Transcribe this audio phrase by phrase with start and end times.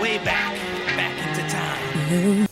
[0.00, 0.54] way back,
[0.96, 2.46] back into time.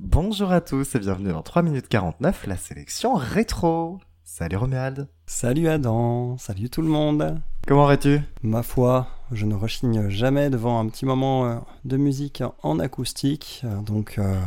[0.00, 3.98] Bonjour à tous et bienvenue dans 3 minutes 49, la sélection rétro.
[4.24, 5.08] Salut Romuald.
[5.26, 7.40] Salut Adam, salut tout le monde.
[7.66, 8.20] Comment vas-tu?
[8.42, 11.56] Ma foi, je ne rechigne jamais devant un petit moment euh,
[11.86, 14.38] de musique en acoustique, euh, donc euh,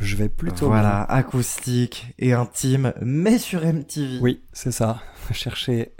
[0.00, 0.66] je vais plutôt.
[0.66, 4.18] Voilà, acoustique et intime, mais sur MTV.
[4.20, 5.00] Oui, c'est ça.
[5.32, 5.92] Cherchez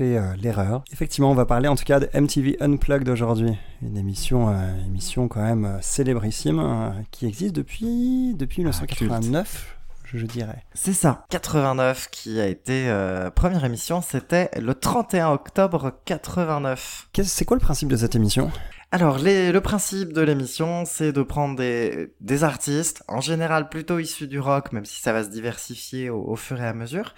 [0.00, 0.82] euh, l'erreur.
[0.92, 5.28] Effectivement, on va parler en tout cas de MTV Unplugged aujourd'hui, une émission, euh, émission
[5.28, 9.75] quand même célébrissime qui existe depuis depuis Ah, 1989,
[10.06, 10.64] je, je dirais.
[10.74, 11.24] C'est ça.
[11.30, 17.08] 89 qui a été euh, première émission, c'était le 31 octobre 89.
[17.12, 18.50] Qu'est-ce- C'est quoi le principe de cette émission?
[18.92, 23.98] Alors, les- le principe de l'émission, c'est de prendre des, des artistes, en général plutôt
[23.98, 27.14] issus du rock, même si ça va se diversifier au, au fur et à mesure,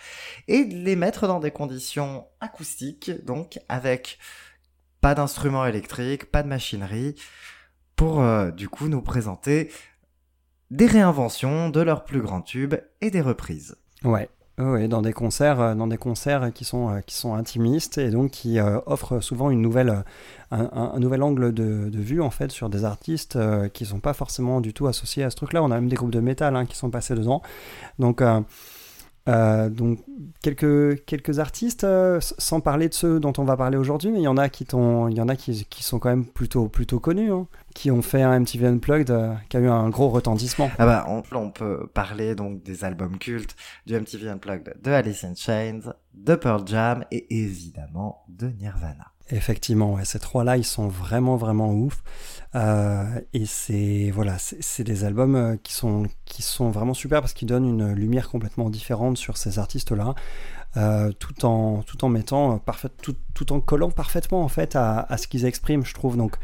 [0.48, 4.18] et de les mettre dans des conditions acoustiques, donc avec
[5.02, 7.14] pas d'instruments électriques, pas de machinerie,
[7.96, 9.70] pour euh, du coup nous présenter
[10.70, 13.76] des réinventions de leurs plus grands tubes et des reprises.
[14.04, 14.28] Ouais.
[14.58, 18.10] Ouais, dans des concerts, euh, dans des concerts qui sont euh, qui sont intimistes et
[18.10, 20.02] donc qui euh, offrent souvent une nouvelle,
[20.50, 24.14] un, nouvel angle de, de vue en fait sur des artistes euh, qui sont pas
[24.14, 25.62] forcément du tout associés à ce truc-là.
[25.62, 27.40] On a même des groupes de métal hein, qui sont passés dedans.
[28.00, 28.20] Donc
[29.28, 29.98] euh, donc
[30.42, 34.24] quelques quelques artistes, euh, sans parler de ceux dont on va parler aujourd'hui, mais il
[34.24, 37.30] y en a qui il y en a qui sont quand même plutôt plutôt connus,
[37.32, 40.70] hein, qui ont fait un MTV Unplugged euh, qui a eu un gros retentissement.
[40.78, 43.54] Ah bah, on, on peut parler donc des albums cultes
[43.86, 49.12] du MTV Unplugged de Alice in Chains, de Pearl Jam et évidemment de Nirvana.
[49.30, 52.02] Effectivement, ouais, ces trois-là, ils sont vraiment, vraiment ouf.
[52.54, 57.34] Euh, et c'est voilà, c'est des albums euh, qui sont qui sont vraiment super parce
[57.34, 60.14] qu'ils donnent une lumière complètement différente sur ces artistes-là,
[60.78, 62.58] euh, tout en tout en mettant
[63.34, 66.16] tout en collant parfaitement en fait à, à ce qu'ils expriment, je trouve.
[66.16, 66.36] Donc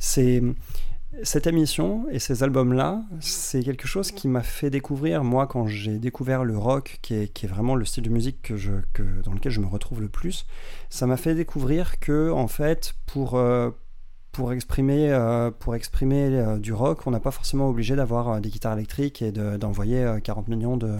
[0.00, 0.42] c'est
[1.22, 5.98] cette émission et ces albums-là, c'est quelque chose qui m'a fait découvrir, moi, quand j'ai
[5.98, 9.66] découvert le rock, qui est, vraiment le style de musique que, dans lequel je me
[9.66, 10.46] retrouve le plus,
[10.88, 13.70] ça m'a fait découvrir que, en fait, pour, euh,
[14.32, 18.40] pour exprimer, euh, pour exprimer euh, du rock, on n'a pas forcément obligé d'avoir euh,
[18.40, 20.96] des guitares électriques et de- d'envoyer euh, 40 millions de,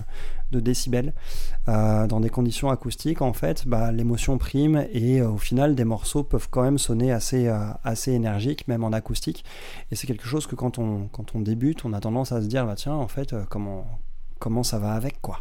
[0.50, 1.14] décibels.
[1.66, 6.48] Dans des conditions acoustiques, en fait, bah, l'émotion prime et au final, des morceaux peuvent
[6.50, 7.48] quand même sonner assez,
[7.84, 9.46] assez énergiques, même en acoustique.
[9.90, 12.48] Et c'est quelque chose que quand on, quand on débute, on a tendance à se
[12.48, 13.86] dire, bah, tiens, en fait, comment,
[14.40, 15.38] comment ça va avec, quoi.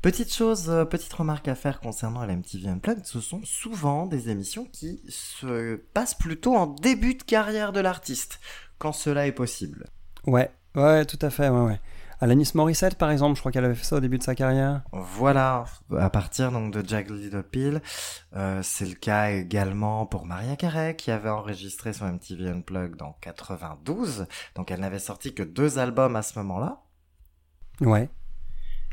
[0.00, 4.30] Petite chose, euh, petite remarque à faire concernant la MTV Unplugged, ce sont souvent des
[4.30, 8.38] émissions qui se passent plutôt en début de carrière de l'artiste,
[8.78, 9.86] quand cela est possible.
[10.24, 11.80] Ouais, ouais, tout à fait, ouais, ouais.
[12.20, 14.82] Alanis Morissette, par exemple, je crois qu'elle avait fait ça au début de sa carrière.
[14.92, 15.64] Voilà,
[15.96, 17.82] à partir donc de Jack Little Pill,
[18.36, 23.16] euh, c'est le cas également pour Maria Carey qui avait enregistré son MTV Unplugged en
[23.20, 26.82] 92, donc elle n'avait sorti que deux albums à ce moment-là.
[27.80, 28.08] Ouais.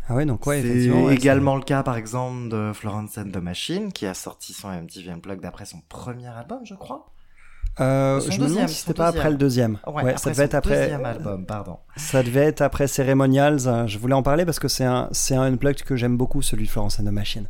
[0.08, 3.38] Ah ouais, donc ouais, c'est ouais, également le cas par exemple de Florence and the
[3.38, 7.08] Machine qui a sorti son MTV Unplugged après son premier album, je crois.
[7.82, 9.20] Euh, je me deuxième, demande si c'était pas deuxième.
[9.20, 9.78] après le deuxième.
[9.88, 10.80] Ouais, ça devait être après.
[10.82, 11.80] deuxième album, pardon.
[11.98, 13.68] Ça devait être après Ceremonials.
[13.68, 16.42] euh, Je voulais en parler parce que c'est un, c'est un unplugged que j'aime beaucoup,
[16.42, 17.48] celui de Florence and the Machine.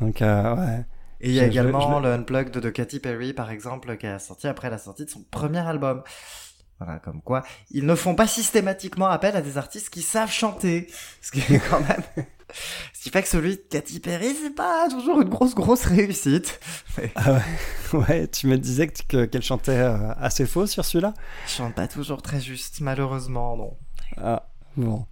[0.00, 0.84] Donc, euh, ouais.
[1.20, 4.06] Et il y a je- également je- le Unplugged de Katy Perry, par exemple, qui
[4.06, 6.02] a sorti après la sortie de son premier album.
[6.80, 10.88] Voilà, comme quoi, ils ne font pas systématiquement appel à des artistes qui savent chanter.
[11.20, 12.02] Ce qui est quand même...
[12.94, 16.58] Ce qui fait que celui de Katy Perry, c'est pas toujours une grosse, grosse réussite.
[16.96, 17.32] Mais Ah
[17.92, 17.98] ouais.
[18.08, 21.12] ouais, tu me disais que, que- qu'elle chantait euh, assez faux sur celui-là?
[21.46, 23.76] je chante pas toujours très juste, malheureusement, non.
[24.16, 25.04] Ah, bon.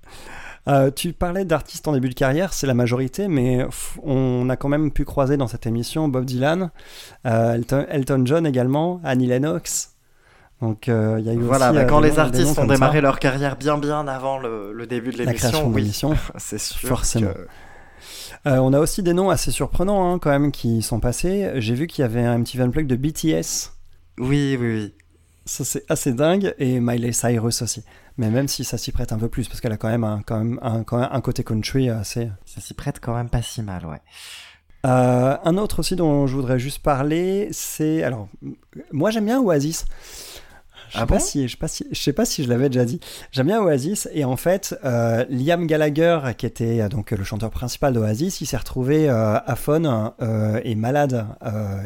[0.67, 3.67] Euh, tu parlais d'artistes en début de carrière, c'est la majorité, mais
[4.03, 6.71] on a quand même pu croiser dans cette émission Bob Dylan,
[7.27, 9.93] euh, Elton, Elton John également, Annie Lennox.
[10.63, 12.99] Donc euh, il y a eu Voilà, aussi, bah, euh, quand les artistes ont démarré
[12.99, 13.03] ça.
[13.03, 16.89] leur carrière bien bien avant le, le début de la création l'émission, oui, c'est sûr.
[16.89, 17.33] Forcément.
[17.33, 17.47] que-
[18.47, 21.51] Euh, on a aussi des noms assez surprenants hein, quand même qui sont passés.
[21.57, 23.73] J'ai vu qu'il y avait un petit Unplugged de BTS.
[24.19, 24.95] Oui, oui, oui.
[25.47, 27.83] Ça c'est assez dingue et Miley Cyrus aussi.
[28.19, 30.23] Mais même si ça s'y prête un peu plus parce qu'elle a quand même un,
[30.25, 32.31] quand même un, quand même un côté country assez.
[32.47, 34.01] Ça s'y prête quand même pas si mal, ouais.
[34.87, 38.29] Euh, un autre aussi dont je voudrais juste parler, c'est alors
[38.93, 39.85] moi j'aime bien Oasis.
[40.89, 42.69] Je sais ah pas si, je sais pas si, je sais pas si je l'avais
[42.69, 43.01] déjà dit.
[43.33, 47.51] J'aime bien Oasis et en fait, euh, Liam Gallagher, qui était euh, donc le chanteur
[47.51, 51.27] principal d'Oasis, il s'est retrouvé euh, aphone euh, et malade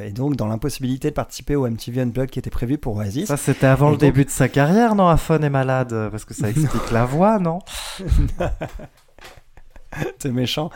[0.04, 3.26] et donc dans l'impossibilité de participer au MTV Unplugged qui était prévu pour Oasis.
[3.26, 6.48] Ça c'était avant le début de sa carrière, non Aphone et malade, parce que ça
[6.50, 7.60] explique la voix, non?
[10.18, 10.70] T'es méchant.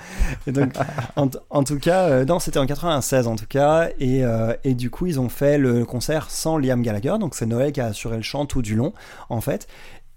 [0.47, 0.73] Et donc,
[1.17, 3.89] en, tout cas, euh, non, c'était en 96 en tout cas.
[3.99, 7.15] Et, euh, et, du coup, ils ont fait le concert sans Liam Gallagher.
[7.19, 8.93] Donc, c'est Noël qui a assuré le chant tout du long,
[9.29, 9.69] en fait.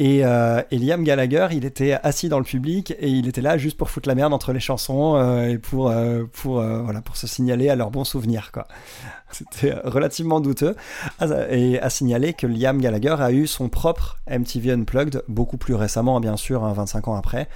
[0.02, 3.78] Euh, et, Liam Gallagher, il était assis dans le public et il était là juste
[3.78, 7.28] pour foutre la merde entre les chansons euh, et pour, euh, pour, voilà, pour se
[7.28, 8.52] signaler à leurs bons souvenirs.
[8.52, 8.68] Quoi.
[9.32, 10.76] C'était relativement douteux.
[11.20, 15.74] Ah, et à signaler que Liam Gallagher a eu son propre MTV Unplugged beaucoup plus
[15.74, 17.50] récemment, bien sûr, 25 hein, ans après,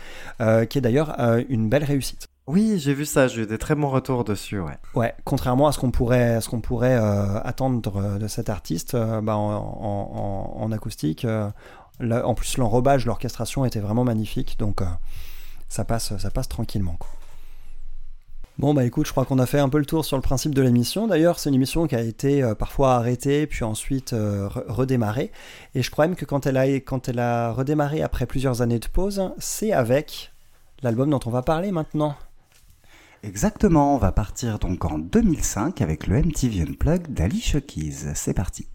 [0.67, 1.15] qui est d'ailleurs
[1.49, 2.27] une belle réussite.
[2.47, 4.77] Oui, j'ai vu ça, j'ai eu des très bons retours dessus, ouais.
[4.95, 6.95] Ouais, contrairement à ce qu'on pourrait, ce qu'on pourrait
[7.45, 11.25] attendre de cet artiste bah, en, en, en, acoustique,
[12.01, 14.85] en plus, l'enrobage, l'orchestration était vraiment magnifique, donc euh,
[15.69, 16.97] ça, passe, ça passe tranquillement.
[18.61, 20.53] Bon bah écoute, je crois qu'on a fait un peu le tour sur le principe
[20.53, 21.07] de l'émission.
[21.07, 25.31] D'ailleurs, c'est une émission qui a été euh, parfois arrêtée, puis ensuite euh, redémarrée.
[25.73, 29.71] Et je crois même que quand elle, a, redémarré après plusieurs années de pause, c'est
[29.71, 30.31] avec
[30.83, 32.15] l'album dont on va parler maintenant.
[33.23, 38.13] Exactement, on va partir donc en 2005 avec le MTV Unplugged d'Ali Keys.
[38.15, 38.67] C'est parti.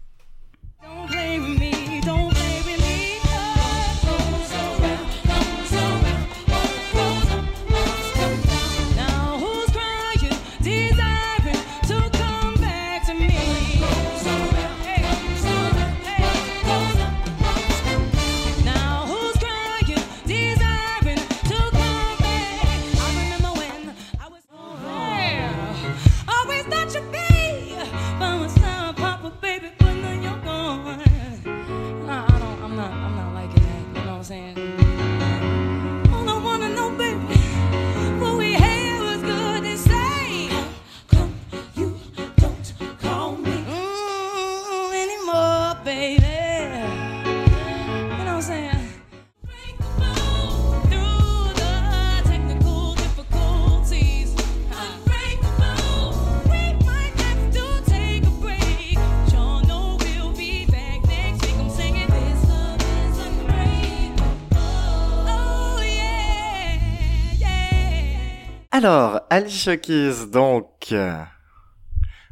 [68.77, 70.93] Alors, Alicia Keys, donc...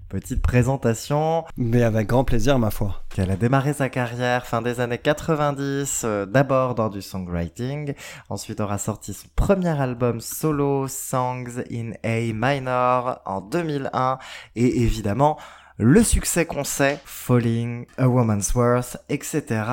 [0.10, 1.44] Petite présentation.
[1.58, 3.02] Mais avec grand plaisir, ma foi.
[3.18, 7.96] Elle a démarré sa carrière fin des années 90, euh, d'abord dans du songwriting,
[8.30, 14.20] ensuite aura sorti son premier album solo, Songs in A Minor, en 2001,
[14.56, 15.40] et évidemment,
[15.80, 19.64] le succès qu'on sait, Falling, A Woman's Worth, etc.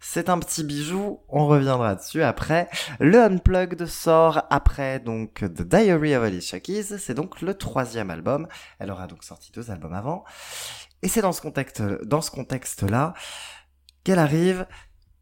[0.00, 2.68] C'est un petit bijou, on reviendra dessus après.
[3.00, 8.46] Le Unplugged sort après donc The Diary of Alicia Keys, c'est donc le troisième album.
[8.78, 10.24] Elle aura donc sorti deux albums avant.
[11.02, 13.14] Et c'est dans ce contexte, dans ce contexte-là
[14.04, 14.66] qu'elle arrive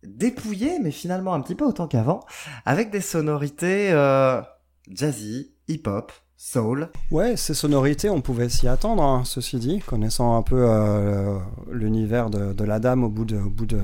[0.02, 2.20] dépouillée, mais finalement un petit peu autant qu'avant,
[2.64, 4.42] avec des sonorités euh,
[4.88, 6.88] jazzy, hip-hop, soul.
[7.10, 11.38] Ouais, ces sonorités, on pouvait s'y attendre, hein, ceci dit, connaissant un peu euh,
[11.70, 13.80] l'univers de, la dame au bout de, bout de,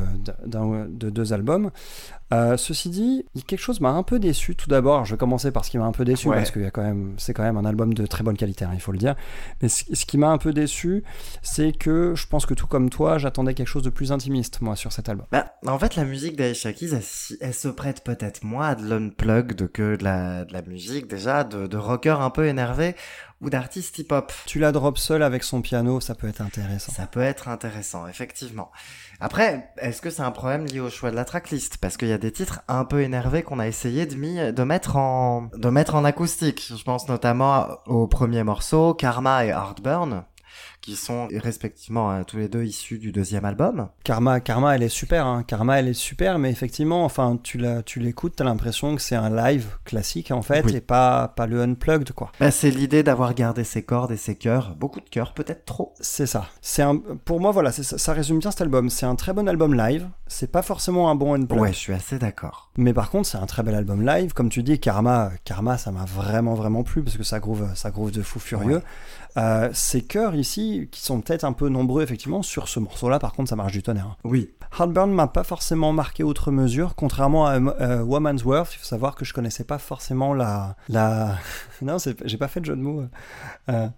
[0.46, 1.70] de deux albums.
[2.32, 4.54] Euh, ceci dit, quelque chose m'a un peu déçu.
[4.54, 6.60] Tout d'abord, je vais commencer par ce qui m'a un peu déçu parce que
[7.16, 9.16] c'est quand même un album de très bonne qualité, hein, il faut le dire.
[9.62, 11.02] Mais ce, qui m'a un peu déçu,
[11.42, 14.76] c'est que je pense que tout comme toi, j'attendais quelque chose de plus intimiste, moi,
[14.76, 15.26] sur cet album.
[15.32, 16.90] Bah, en fait, la musique d'Aisha Keys,
[17.40, 21.42] elle, se prête peut-être moins à de l'unplug que de la, de la musique déjà,
[21.42, 22.94] de, de rocker un peu énervé
[23.40, 24.32] ou d'artiste hip-hop.
[24.46, 26.92] Tu la drop seule avec son piano, ça peut être intéressant.
[26.92, 28.70] Ça peut être intéressant, effectivement.
[29.18, 31.78] Après, est-ce que c'est un problème lié au choix de la tracklist?
[31.78, 34.96] Parce qu'il y a des titres un peu énervés qu'on a essayé de, de, mettre
[34.96, 36.66] en, de mettre en acoustique.
[36.68, 40.24] Je pense notamment au premier morceau, Karma et Heartburn
[40.80, 43.88] qui sont respectivement euh, tous les deux issus du deuxième album.
[44.04, 45.26] Karma, Karma, elle est super.
[45.26, 45.42] Hein.
[45.42, 49.16] Karma, elle est super, mais effectivement, enfin, tu la, tu l'écoutes, t'as l'impression que c'est
[49.16, 52.32] un live classique en fait, et pas pas le unplugged quoi.
[52.40, 55.94] Bah, c'est l'idée d'avoir gardé ses cordes et ses cœurs, beaucoup de cœurs, peut-être trop.
[56.00, 56.46] C'est ça.
[56.60, 58.90] C'est un, pour moi, voilà, ça, ça résume bien cet album.
[58.90, 60.08] C'est un très bon album live.
[60.30, 61.60] C'est pas forcément un bon unplug.
[61.60, 62.70] Ouais, je suis assez d'accord.
[62.76, 64.32] Mais par contre, c'est un très bel album live.
[64.32, 67.90] Comme tu dis, Karma, Karma, ça m'a vraiment vraiment plu parce que ça groove, ça
[67.90, 68.80] groove de fou furieux.
[69.36, 73.32] Euh, ces chœurs ici, qui sont peut-être un peu nombreux effectivement, sur ce morceau-là, par
[73.32, 74.16] contre, ça marche du tonnerre.
[74.24, 74.50] Oui.
[74.78, 78.74] Heartburn m'a pas forcément marqué outre mesure, contrairement à euh, Woman's Worth.
[78.74, 80.76] Il faut savoir que je connaissais pas forcément la.
[80.88, 81.38] la...
[81.82, 83.04] non, j'ai pas fait de jeu de mots.
[83.68, 83.88] Euh,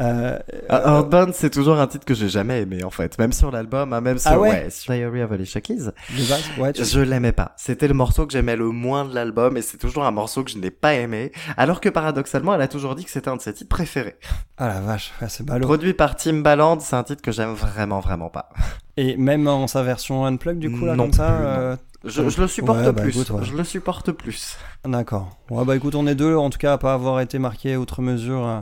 [0.00, 3.94] euh, Heartburn, c'est toujours un titre que j'ai jamais aimé en fait, même sur l'album,
[3.94, 4.50] hein, même sur, Ah ouais?
[4.50, 5.84] ouais, sur Diary of Alicia Keys.
[5.86, 7.52] de base, ouais, tu- Je l'aimais pas.
[7.56, 10.50] C'était le morceau que j'aimais le moins de l'album et c'est toujours un morceau que
[10.50, 11.32] je n'ai pas aimé.
[11.56, 14.16] Alors que paradoxalement, elle a toujours dit que c'était un de ses titres préférés.
[14.58, 15.66] Ah la vache, ouais, c'est ballot.
[15.66, 18.50] Produit par Timbaland, c'est un titre que j'aime vraiment, vraiment pas.
[18.96, 21.26] Et même en sa version unplug, du coup, là, Non comme ça.
[21.28, 23.10] plus, euh, Je, je le supporte Ouais, bah, plus.
[23.10, 23.44] écoute, ouais.
[23.44, 24.56] Je le supporte plus.
[24.86, 25.36] D'accord.
[25.50, 28.00] Ouais, bah écoute, on est deux, en tout cas, à pas avoir été marqué outre
[28.02, 28.60] mesure euh,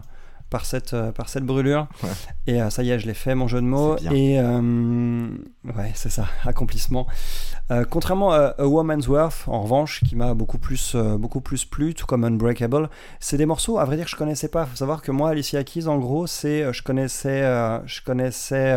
[0.50, 1.88] par, cette, euh, par cette brûlure.
[2.02, 2.10] Ouais.
[2.46, 3.96] Et euh, ça y est, je l'ai fait, mon jeu de mots.
[4.12, 5.28] Et euh,
[5.64, 7.06] ouais, c'est ça, accomplissement.
[7.90, 12.06] Contrairement à A Woman's Worth, en revanche, qui m'a beaucoup plus, beaucoup plus plu, tout
[12.06, 12.88] comme Unbreakable,
[13.20, 14.64] c'est des morceaux, à vrai dire, que je connaissais pas.
[14.64, 17.42] Faut savoir que moi, Alicia Keys, en gros, c'est, je connaissais,
[17.84, 18.74] je connaissais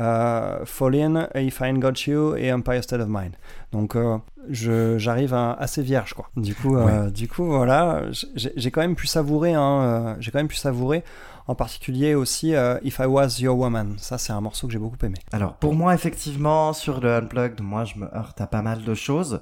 [0.00, 3.32] euh, Fall In, If I Ain't Got You et Empire State of Mind.
[3.72, 6.30] Donc, euh, j'arrive assez vierge, quoi.
[6.36, 8.04] Du coup, euh, du coup, voilà,
[8.34, 11.04] j'ai j'ai quand même pu savourer, hein, euh, j'ai quand même pu savourer.
[11.46, 13.96] En particulier aussi euh, If I Was Your Woman.
[13.98, 15.16] Ça, c'est un morceau que j'ai beaucoup aimé.
[15.32, 18.94] Alors, pour moi, effectivement, sur le Unplugged, moi, je me heurte à pas mal de
[18.94, 19.40] choses.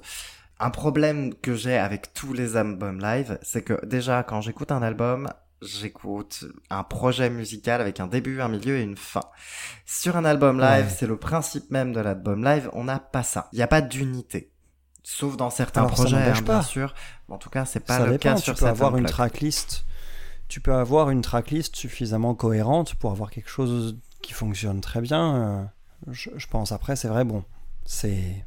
[0.59, 4.81] Un problème que j'ai avec tous les albums live, c'est que déjà, quand j'écoute un
[4.81, 5.29] album,
[5.61, 9.23] j'écoute un projet musical avec un début, un milieu et une fin.
[9.85, 10.91] Sur un album live, Ouais.
[10.97, 13.49] c'est le principe même de l'album live, on n'a pas ça.
[13.53, 14.51] Il n'y a pas d'unité.
[15.03, 16.93] Sauf dans certains Alors, projets, hein, bien sûr.
[17.29, 18.23] En tout cas, c'est pas ça le dépend.
[18.33, 19.85] cas Tu sur peux avoir une tracklist.
[20.47, 25.35] Tu peux avoir une tracklist suffisamment cohérente pour avoir quelque chose qui fonctionne très bien.
[25.35, 25.63] euh,
[26.11, 26.71] je, je pense.
[26.71, 27.43] Après, c'est vrai, bon,
[27.85, 28.45] c'est.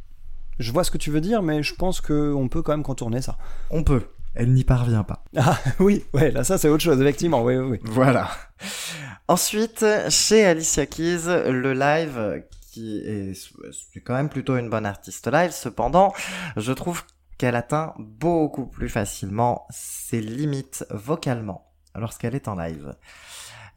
[0.59, 3.23] Je vois ce que tu veux dire, mais je pense qu'on peut quand même contourner
[3.23, 3.39] ça.
[3.71, 4.07] On peut.
[4.35, 5.25] Elle n'y parvient pas.
[5.37, 7.43] Ah oui, ouais, là ça c'est autre chose, effectivement.
[7.43, 7.81] Oui, oui, oui.
[7.85, 8.31] Voilà.
[9.29, 15.31] Ensuite, chez Alicia Keys, le live, qui est, c'est quand même plutôt une bonne artiste
[15.31, 16.13] live, cependant,
[16.57, 17.03] je trouve
[17.39, 22.95] qu'elle atteint beaucoup plus facilement ses limites vocalement lorsqu'elle est en live.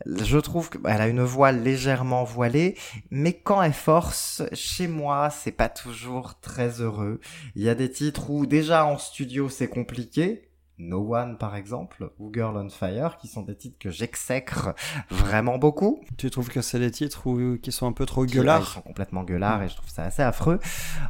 [0.05, 2.77] Je trouve qu'elle a une voix légèrement voilée,
[3.11, 7.21] mais quand elle force, chez moi, c'est pas toujours très heureux.
[7.55, 10.44] Il y a des titres où déjà en studio c'est compliqué,
[10.77, 14.73] No One par exemple, ou Girl on Fire, qui sont des titres que j'exècre
[15.09, 16.01] vraiment beaucoup.
[16.17, 18.67] Tu trouves que c'est des titres où, qui sont un peu trop ah, Ils gueulards
[18.67, 20.59] sont complètement gueulards et je trouve ça assez affreux.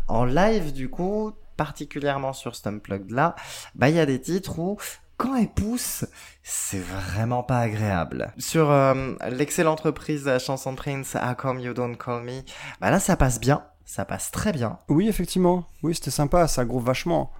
[0.07, 3.35] En live, du coup, particulièrement sur cet Unplugged là,
[3.75, 4.77] bah il y a des titres où
[5.17, 6.05] quand elle pousse,
[6.43, 8.33] c'est vraiment pas agréable.
[8.37, 12.41] Sur euh, l'excellente reprise de la chanson de Prince, How Come You Don't Call Me,
[12.81, 14.79] bah là ça passe bien, ça passe très bien.
[14.89, 15.65] Oui, effectivement.
[15.83, 17.31] Oui, c'était sympa, ça groove vachement.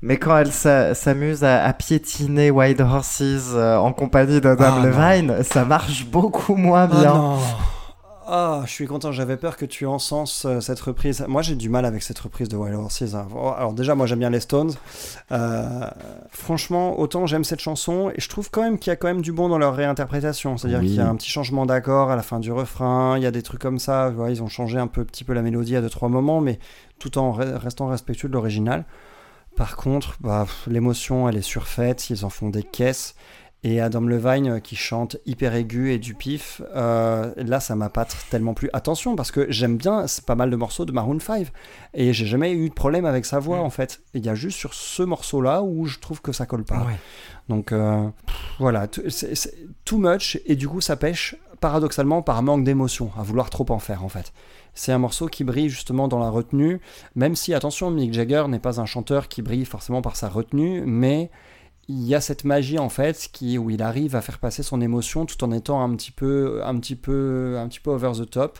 [0.00, 3.20] Mais quand elle s'a- s'amuse à, à piétiner Wild Horses
[3.54, 4.82] euh, en compagnie d'Adam Ah, non.
[4.84, 7.14] Levine, ça marche beaucoup moins Ah bien.
[7.14, 7.38] non
[8.30, 11.24] Ah, je suis content, j'avais peur que tu encenses euh, cette reprise.
[11.26, 13.14] Moi, j'ai du mal avec cette reprise de Wild Horses.
[13.14, 13.26] hein.
[13.34, 14.70] Oh, Alors déjà, moi, j'aime bien les Stones.
[15.32, 15.80] Euh,
[16.30, 19.22] franchement, autant j'aime cette chanson, et je trouve quand même qu'il y a quand même
[19.22, 20.56] du bon dans leur réinterprétation.
[20.58, 20.86] C'est-à-dire Oui.
[20.88, 23.32] qu'il y a un petit changement d'accord à la fin du refrain, il y a
[23.32, 24.10] des trucs comme ça.
[24.10, 26.60] vois, ils ont changé un peu, petit peu la mélodie à deux, trois moments, mais
[27.00, 28.84] tout en re- restant respectueux de l'original.
[29.58, 33.16] Par contre, bah, l'émotion, elle est surfaite, ils en font des caisses.
[33.64, 37.88] Et Adam Levine euh, qui chante hyper aigu et du pif, euh, là ça m'a
[37.88, 38.70] pas tellement plu.
[38.72, 41.48] Attention parce que j'aime bien pas mal de morceaux de Maroon 5
[41.94, 44.00] et j'ai jamais eu de problème avec sa voix en fait.
[44.14, 46.84] Il y a juste sur ce morceau là où je trouve que ça colle pas.
[46.84, 46.96] Ouais.
[47.48, 49.52] Donc euh, pff, voilà, c'est
[49.84, 53.80] too much et du coup ça pêche paradoxalement par manque d'émotion, à vouloir trop en
[53.80, 54.32] faire en fait.
[54.74, 56.80] C'est un morceau qui brille justement dans la retenue,
[57.14, 60.82] même si attention, Mick Jagger n'est pas un chanteur qui brille forcément par sa retenue,
[60.86, 61.30] mais
[61.88, 64.80] il y a cette magie en fait qui où il arrive à faire passer son
[64.80, 68.28] émotion tout en étant un petit peu un petit peu un petit peu over the
[68.28, 68.58] top.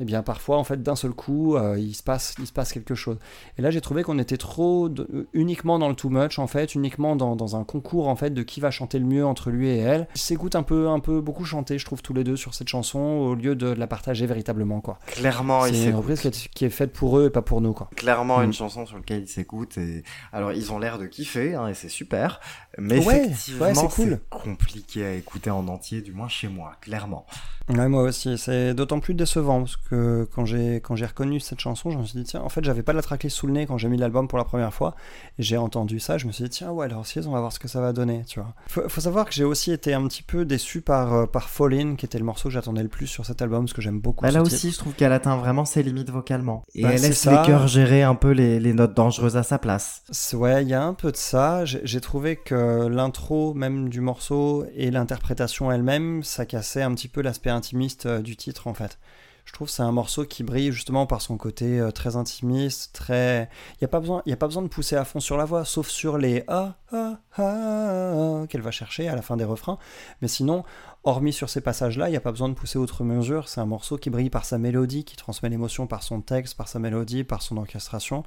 [0.00, 2.72] Et bien parfois en fait d'un seul coup euh, il se passe il se passe
[2.72, 3.18] quelque chose.
[3.58, 6.74] Et là j'ai trouvé qu'on était trop de- uniquement dans le too much en fait
[6.74, 9.68] uniquement dans, dans un concours en fait de qui va chanter le mieux entre lui
[9.68, 10.08] et elle.
[10.14, 12.68] Ils s'écoutent un peu un peu beaucoup chanter je trouve tous les deux sur cette
[12.68, 14.98] chanson au lieu de la partager véritablement quoi.
[15.06, 16.20] Clairement, c'est une reprise
[16.54, 17.90] qui est, faite pour eux et pas pour nous quoi.
[17.94, 18.44] Clairement Mm.
[18.44, 21.74] une chanson sur laquelle ils s'écoutent et alors ils ont l'air de kiffer hein, et
[21.74, 22.40] c'est super
[22.78, 24.20] Mais Ouais, effectivement, ouais, c'est cool.
[24.30, 27.26] compliqué à écouter en entier, du moins chez moi, clairement.
[27.68, 28.36] Ouais, moi aussi.
[28.36, 32.04] C'est d'autant plus décevant parce que quand j'ai quand j'ai reconnu cette chanson, je me
[32.04, 33.96] suis dit tiens, en fait, j'avais pas la tracklist sous le nez quand j'ai mis
[33.96, 34.96] l'album pour la première fois
[35.38, 37.52] et j'ai entendu ça, je me suis dit tiens, ouais, alors si on va voir
[37.52, 38.54] ce que ça va donner, tu vois.
[38.66, 41.74] Faut, faut savoir que j'ai aussi été un petit peu déçu par euh, par Fall
[41.74, 44.00] In, qui était le morceau que j'attendais le plus sur cet album parce que j'aime
[44.00, 44.22] beaucoup.
[44.24, 44.54] Bah, là titre.
[44.56, 46.64] aussi, je trouve qu'elle atteint vraiment ses limites vocalement.
[46.74, 47.40] Et Bah, elle laisse ça.
[47.42, 50.02] les chœurs gérer un peu les, les notes dangereuses à sa place.
[50.32, 51.64] Ouais, il y a un peu de ça.
[51.64, 52.54] J'ai trouvé que
[52.88, 58.20] l'intro même du morceau et l'interprétation elle-même, ça cassait un petit peu l'aspect intimiste euh,
[58.20, 58.98] du titre en fait.
[59.46, 62.92] Je trouve que c'est un morceau qui brille justement par son côté euh, très intimiste,
[62.94, 63.48] très.
[63.74, 65.44] Il n'y a, pas besoin- y a pas besoin de pousser à fond sur la
[65.44, 69.44] voix, sauf sur les ah ah ah, ah qu'elle va chercher à la fin des
[69.44, 69.78] refrains.
[70.22, 70.62] Mais sinon,
[71.02, 73.48] hormis sur ces passages-là, il n'y a pas besoin de pousser outre mesure.
[73.48, 76.68] C'est un morceau qui brille par sa mélodie, qui transmet l'émotion par son texte, par
[76.68, 78.22] sa mélodie, par son orchestration.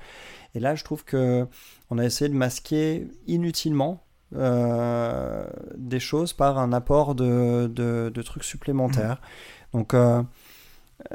[0.56, 1.48] Et là, je trouve que
[1.90, 4.03] on a essayé de masquer inutilement
[4.36, 5.46] euh,
[5.78, 9.22] des choses par un apport de, de- de trucs supplémentaires.
[9.74, 10.22] Donc euh,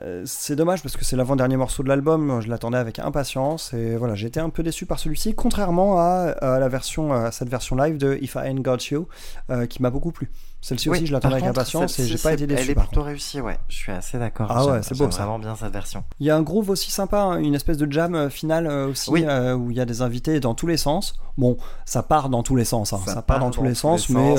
[0.02, 3.96] euh, c'est dommage parce que c'est l'avant-dernier morceau de l'album, je l'attendais avec impatience et
[3.96, 7.76] voilà, j'étais un peu déçu par celui-ci, contrairement à, à la version, à cette version
[7.76, 9.08] live de If I Ain't Got You,
[9.50, 10.30] euh, qui m'a beaucoup plu.
[10.60, 12.62] Celle-ci aussi, je l'attendais avec impatience et j'ai pas été déçu.
[12.62, 13.58] Elle est plutôt réussie, ouais.
[13.68, 14.48] Je suis assez d'accord.
[14.50, 15.22] Ah ouais, c'est beau, ça.
[15.22, 16.02] vraiment bien cette version.
[16.18, 18.88] Il y a un groove aussi sympa, hein, une espèce de jam euh, final euh,
[18.88, 19.24] aussi, Oui.
[19.26, 21.14] euh, où il y a des invités dans tous les sens.
[21.36, 24.34] Bon, ça part dans tous les sens, hein, ça, part dans tous les sens, mais...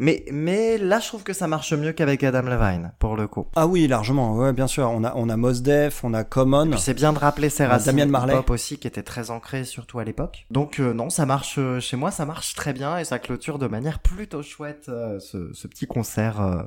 [0.00, 3.48] Mais, mais là, je trouve que ça marche mieux qu'avec Adam Levine, pour le coup.
[3.56, 4.88] Ah oui, largement, ouais, bien sûr.
[4.88, 6.70] On a, on a Mos Def, on a Common.
[6.76, 8.34] C'est bien de rappeler ses racines Damian Marley.
[8.34, 10.46] hip-hop aussi, qui étaient très ancrées, surtout à l'époque.
[10.52, 13.66] Donc euh, non, ça marche chez moi, ça marche très bien et ça clôture de
[13.66, 15.18] manière plutôt chouette euh,
[15.52, 16.62] ce, ce petit concert euh,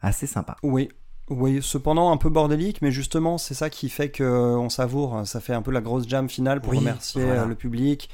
[0.00, 0.56] assez sympa.
[0.62, 0.88] Oui,
[1.28, 5.26] oui, cependant un peu bordélique, mais justement, c'est ça qui fait que euh, on savoure.
[5.26, 7.42] Ça fait un peu la grosse jam finale pour Oui, remercier voilà.
[7.42, 8.08] euh, le public.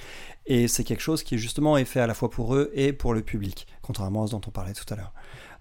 [0.47, 3.15] Et c'est quelque chose qui, justement, est fait à la fois pour eux et pour
[3.15, 5.13] le public, contrairement à ce dont on parlait tout à l'heure.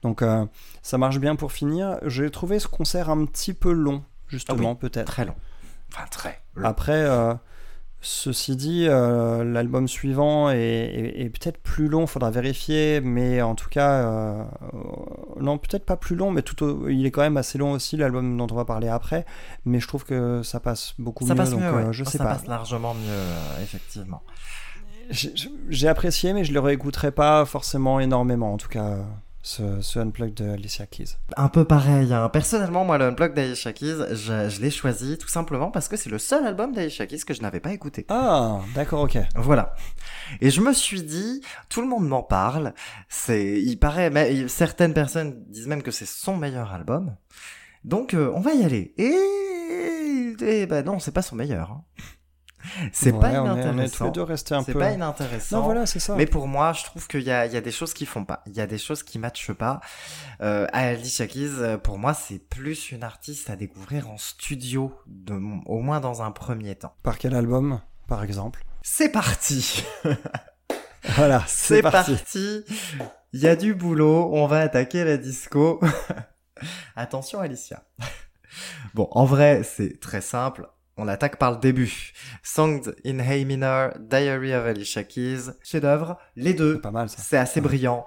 [0.02, 0.46] Donc, euh,
[0.82, 2.00] ça marche bien pour finir.
[2.06, 5.06] J'ai trouvé ce concert un petit peu long, justement, peut-être.
[5.08, 5.36] Très long.
[5.94, 6.66] Enfin, très long.
[6.66, 7.34] Après, euh,
[8.02, 13.54] ceci dit, euh, l'album suivant est, est- est peut-être plus long, faudra vérifier, mais en
[13.56, 14.44] tout cas, euh,
[15.40, 17.98] non, peut-être pas plus long, mais tout au- il est quand même assez long aussi,
[17.98, 19.26] l'album dont on va parler après,
[19.66, 21.94] mais je trouve que ça passe beaucoup ça mieux, passe donc mieux, euh, ouais.
[21.94, 22.34] je Oh, sais ça pas.
[22.36, 24.22] passe largement mieux, effectivement.
[25.70, 28.98] J'ai apprécié, mais je le réécouterai pas forcément énormément, en tout cas,
[29.44, 31.18] ce, ce Unplugged de Alicia Keys.
[31.38, 32.14] Un peu pareil.
[32.14, 32.30] Hein.
[32.30, 36.10] Personnellement, moi, le Unplugged d'Alicia Keys, je, je l'ai choisi tout simplement parce que c'est
[36.10, 38.06] le seul album d'Alicia Keys que je n'avais pas écouté.
[38.10, 39.18] Ah, d'accord, ok.
[39.36, 39.74] Voilà.
[40.42, 42.74] Et je me suis dit, tout le monde m'en parle.
[43.10, 47.16] C'est, il paraît, mais certaines personnes disent même que c'est son meilleur album.
[47.84, 48.94] Donc, euh, on va y aller.
[48.98, 51.72] Et, et ben non, c'est pas son meilleur.
[51.72, 51.84] hein.
[52.92, 54.10] C'est Ouais, pas on est, on est tous les inintéressant.
[54.10, 55.58] deux restés un C'est pas inintéressant.
[55.58, 56.16] Non, voilà, c'est ça.
[56.16, 58.24] Mais pour moi, je trouve qu'il y a, il y a des choses qui font
[58.26, 58.42] pas.
[58.46, 59.82] Il y a des choses qui matchent pas.
[60.42, 65.34] Euh, Alicia Keys, euh, pour moi, c'est plus une artiste à découvrir en studio, de,
[65.66, 66.94] au moins dans un premier temps.
[67.04, 68.64] Par quel album, par exemple?
[68.84, 69.84] C'est parti
[71.16, 72.64] Voilà, C'est parti.
[73.34, 75.80] Il y a du boulot, on va attaquer la disco.
[76.96, 77.84] Attention Alicia.
[78.94, 80.68] Bon, en vrai, c'est très simple.
[80.98, 82.12] On attaque par le début.
[82.44, 86.76] Songs in Hey Minor, Diary of Alicia Keys, chef-d'œuvre, les deux.
[86.76, 87.18] C'est pas mal, ça.
[87.22, 87.68] C'est assez Ouais.
[87.68, 88.06] brillant.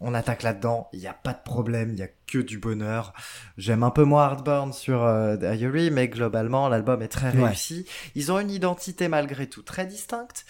[0.00, 3.12] On attaque là-dedans, il n'y a pas de problème, il n'y a que du bonheur.
[3.56, 7.46] J'aime un peu moins Heartburn sur euh, Diary, mais globalement, l'album est très Ouais.
[7.48, 7.84] réussi.
[8.14, 10.44] Ils ont une identité malgré tout très distincte.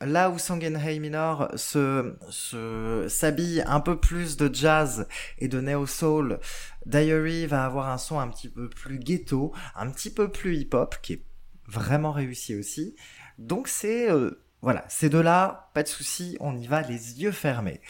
[0.00, 0.36] Là où
[0.78, 5.06] Hey Minor se, se, s'habille un peu plus de jazz
[5.38, 6.40] et de neo soul,
[6.86, 10.96] Diary va avoir un son un petit peu plus ghetto, un petit peu plus hip-hop,
[11.02, 11.24] qui est
[11.66, 12.96] vraiment réussi aussi.
[13.36, 17.82] Donc c'est, euh, voilà, ces deux-là, pas de souci, on y va les yeux fermés.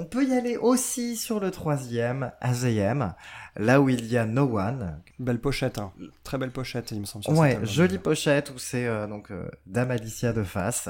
[0.00, 3.14] On peut y aller aussi sur le troisième, AZM,
[3.56, 5.02] là où il y a No One.
[5.18, 5.92] Belle pochette, hein.
[6.22, 7.28] très belle pochette, il me semble.
[7.30, 10.88] Ouais, jolie pochette où c'est euh, donc euh, Dame Alicia de face,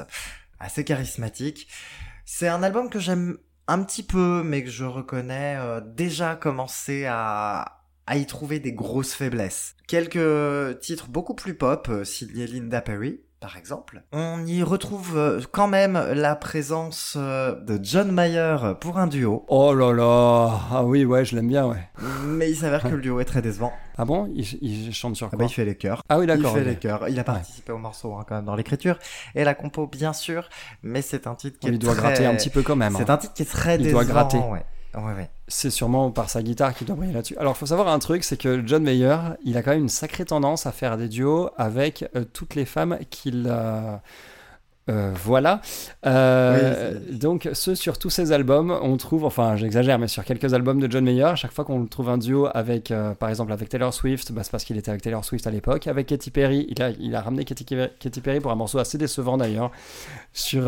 [0.59, 1.67] assez charismatique.
[2.23, 7.05] C'est un album que j'aime un petit peu, mais que je reconnais euh, déjà commencer
[7.07, 9.75] à à y trouver des grosses faiblesses.
[9.87, 14.03] Quelques titres beaucoup plus pop, euh, signés Linda Perry, par exemple.
[14.11, 19.45] On y retrouve euh, quand même la présence euh, de John Mayer pour un duo,
[19.47, 21.89] Oh là là Ah oui, ouais, je l'aime bien, ouais.
[22.25, 23.71] mais il s'avère que le duo est très décevant.
[23.97, 24.29] Ah bon?
[24.35, 25.39] Il, il chante sur Ah quoi?
[25.39, 26.03] bah, il fait les chœurs.
[26.09, 26.53] Ah oui, Il d'accord.
[26.53, 26.65] fait ok.
[26.67, 27.07] les chœurs.
[27.09, 28.97] Il a participé au morceau hein, quand même dans l'écriture
[29.35, 30.49] et la compo bien sûr,
[30.83, 32.01] mais c'est un titre qui Il est doit très...
[32.01, 32.93] gratter un petit peu quand même.
[32.97, 33.13] C'est hein.
[33.13, 33.99] un titre qui est très Il décevant.
[34.03, 34.37] doit gratter.
[34.37, 34.65] Ouais.
[34.95, 35.29] Ouais, ouais.
[35.47, 37.37] C'est sûrement par sa guitare qu'il doit briller là-dessus.
[37.37, 39.89] Alors, il faut savoir un truc, c'est que John Mayer, il a quand même une
[39.89, 43.95] sacrée tendance à faire des duos avec euh, toutes les femmes qu'il euh,
[44.89, 45.61] Euh, voilà.
[47.11, 50.89] Donc, ce, sur tous ces albums, on trouve, enfin, j'exagère, mais sur quelques albums de
[50.91, 54.31] John Mayer, à chaque fois qu'on trouve un duo avec, par exemple, avec Taylor Swift,
[54.31, 55.85] bah, c'est parce qu'il était avec Taylor Swift à l'époque.
[55.85, 57.65] Avec Katy Perry, il a, il a ramené Katy,
[57.99, 59.69] Katy Perry pour un morceau assez décevant d'ailleurs,
[60.33, 60.67] sur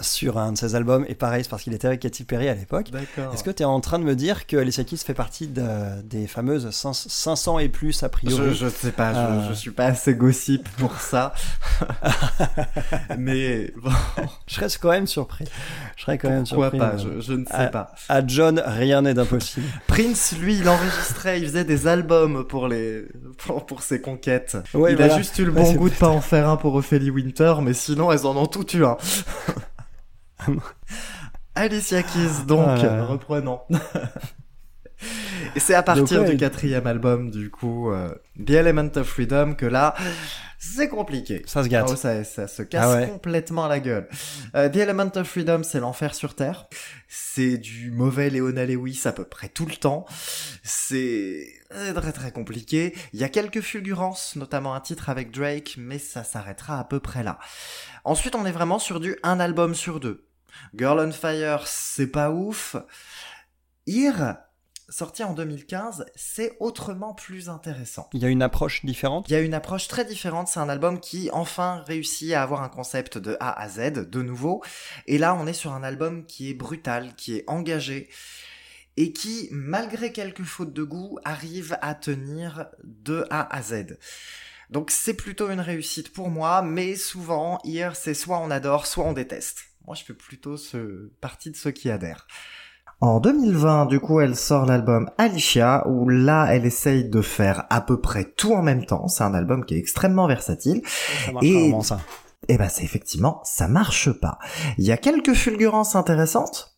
[0.00, 2.54] sur un de ses albums, et pareil, c'est parce qu'il était avec Katy Perry à
[2.54, 2.90] l'époque.
[3.32, 6.26] Est-ce que tu es en train de me dire que Alicia Keys fait partie des
[6.26, 9.48] fameuses 500 et plus a priori Je, ne sais pas, je, euh.
[9.48, 11.32] je, suis pas assez gossip pour ça.
[13.18, 13.90] Mais bon.
[14.46, 15.44] Je serais quand même surpris.
[15.96, 16.78] Je serais quand même surpris.
[16.78, 17.92] Pourquoi pas je, ne sais pas.
[18.08, 19.66] À John, rien n'est impossible.
[19.86, 23.04] Prince, lui, il enregistrait, il faisait des albums pour, les,
[23.38, 24.56] pour, ses conquêtes.
[24.74, 27.54] il a juste eu le bon goût de pas en faire un pour Ophélie Winter,
[27.62, 28.96] mais sinon, elles en ont tout eu un.
[31.54, 32.78] Alicia Keys, donc,
[33.08, 33.60] reprenons.
[35.54, 39.66] Et c'est à partir du quatrième album, du coup, euh, The Element of Freedom, que
[39.66, 39.94] là,
[40.58, 41.42] c'est compliqué.
[41.46, 41.88] Ça se gâte.
[41.90, 44.08] Oh, ça, se casse ah complètement la gueule.
[44.54, 46.66] Euh, The Element of Freedom, c'est l'enfer sur Terre.
[47.08, 50.06] C'est du mauvais Leona Lewis à peu près tout le temps.
[50.62, 51.46] C'est
[51.94, 52.94] très très compliqué.
[53.12, 57.00] Il y a quelques fulgurances, notamment un titre avec Drake, mais ça s'arrêtera à peu
[57.00, 57.38] près là.
[58.04, 60.26] Ensuite, on est vraiment sur du un album sur deux.
[60.74, 62.76] Girl on Fire, c'est pas ouf.
[63.86, 64.34] Here,
[64.88, 68.08] sorti en 2015, c'est autrement plus intéressant.
[68.12, 69.28] Il y a une approche différente?
[69.28, 70.48] Il y a une approche très différente.
[70.48, 74.22] C'est un album qui enfin réussit à avoir un concept de A à Z, de
[74.22, 74.62] nouveau.
[75.06, 78.08] Et là, on est sur un album qui est brutal, qui est engagé
[78.96, 83.98] et qui, malgré quelques fautes de goût, arrive à tenir de A à Z.
[84.70, 89.04] Donc c'est plutôt une réussite pour moi, mais souvent, Here, c'est soit on adore, soit
[89.04, 89.66] on déteste.
[89.86, 91.10] Moi, je fais plutôt ce...
[91.20, 92.26] partie de ceux qui adhèrent.
[93.00, 97.80] En 2020, du coup, elle sort l'album Alicia, où là, elle essaye de faire à
[97.80, 99.06] peu près tout en même temps.
[99.06, 100.82] C'est un album qui est extrêmement versatile.
[101.24, 101.72] Ça marche et...
[101.82, 102.00] ça.
[102.48, 104.38] Et eh ben, c'est effectivement, ça marche pas.
[104.78, 106.76] Il y a quelques fulgurances intéressantes,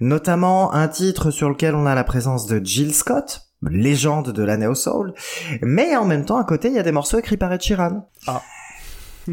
[0.00, 4.56] notamment un titre sur lequel on a la présence de Jill Scott, légende de la
[4.56, 5.14] Neo Soul,
[5.62, 8.08] mais en même temps, à côté, il y a des morceaux écrits par Ed Sheeran.
[8.26, 8.42] Ah.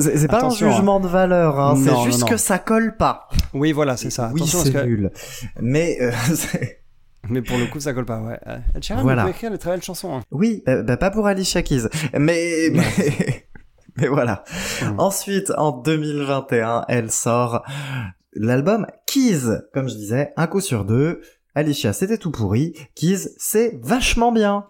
[0.00, 0.50] C'est pas un hein.
[0.50, 3.28] jugement de valeur, hein, c'est juste que ça colle pas.
[3.54, 4.30] Oui, voilà, c'est ça.
[4.34, 5.10] Oui, c'est nul.
[5.60, 6.12] Mais euh,
[7.28, 8.20] mais pour le coup, ça colle pas.
[8.20, 8.38] Ouais.
[8.74, 9.24] Ed Sheeran voilà.
[9.24, 10.16] peut écrire de très belles chansons.
[10.16, 10.22] Hein.
[10.30, 13.46] Oui, bah, bah, pas pour Alicia Keys, mais mais,
[13.96, 14.44] mais voilà.
[14.82, 14.98] Mm.
[14.98, 17.64] Ensuite, en 2021, elle sort
[18.32, 21.22] l'album Keys, comme je disais, un coup sur deux.
[21.54, 22.74] Alicia, c'était tout pourri.
[22.94, 24.66] Keys, c'est vachement bien.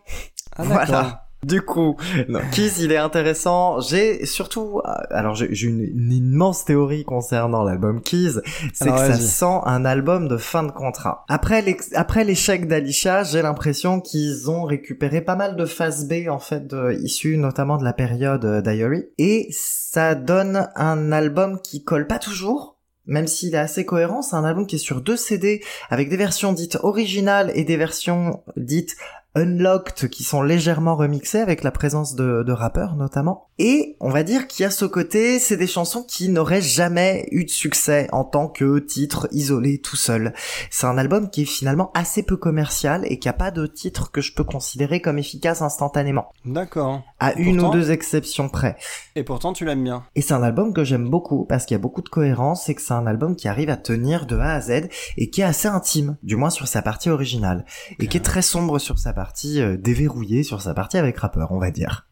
[0.57, 1.26] Ah, voilà.
[1.47, 1.97] Du coup,
[2.29, 3.79] non, Kiss, il est intéressant.
[3.81, 8.41] J'ai surtout, euh, alors j'ai une, immense théorie concernant l'album Kiss,
[8.75, 11.25] c'est que ça sent un album de fin de contrat.
[11.29, 11.63] Après
[12.25, 16.99] l'échec d'Alisha, j'ai l'impression qu'ils ont récupéré pas mal de phases B en fait, de,
[17.01, 22.19] issues notamment de la période euh, Diary, et ça donne un album qui colle pas
[22.19, 26.09] toujours, même s'il est assez cohérent, c'est un album qui est sur deux CD avec
[26.09, 28.97] des versions dites originales et des versions dites
[29.37, 33.49] Unlocked qui sont légèrement remixés avec la présence de, de rappeurs notamment.
[33.59, 37.27] Et on va dire qu'il y a ce côté, c'est des chansons qui n'auraient jamais
[37.31, 40.35] eu de succès en tant que titre isolé tout seul.
[40.71, 44.11] C'est un album qui est finalement assez peu commercial et qui a pas de titre
[44.11, 46.29] que je peux considérer comme efficace instantanément.
[46.45, 47.03] D'accord.
[47.21, 48.77] À une ou deux exceptions près.
[49.15, 50.05] Et pourtant tu l'aimes bien.
[50.15, 52.75] Et c'est un album que j'aime beaucoup parce qu'il y a beaucoup de cohérence et
[52.75, 55.45] que c'est un album qui arrive à tenir de A à Z et qui est
[55.45, 57.65] assez intime, du moins sur sa partie originale,
[57.99, 61.19] et qui est très sombre sur sa partie partie euh, déverrouillée sur sa partie avec
[61.19, 62.07] rappeur, on va dire.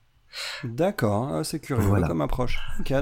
[0.64, 2.58] D'accord, ah, c'est curieux comme approche.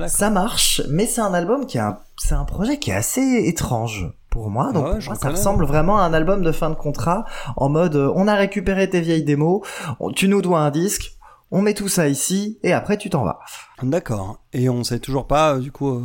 [0.07, 4.13] ça marche, mais c'est un album qui a, c'est un projet qui est assez étrange
[4.29, 4.71] pour moi.
[4.73, 7.25] Donc ça ressemble vraiment à un album de fin de contrat
[7.57, 9.67] en mode euh, on a récupéré tes vieilles démos,
[10.15, 11.17] tu nous dois un disque,
[11.53, 13.39] on met tout ça ici, et après tu t'en vas.
[13.83, 14.41] D'accord.
[14.53, 16.03] Et on sait toujours pas, euh, du coup, euh,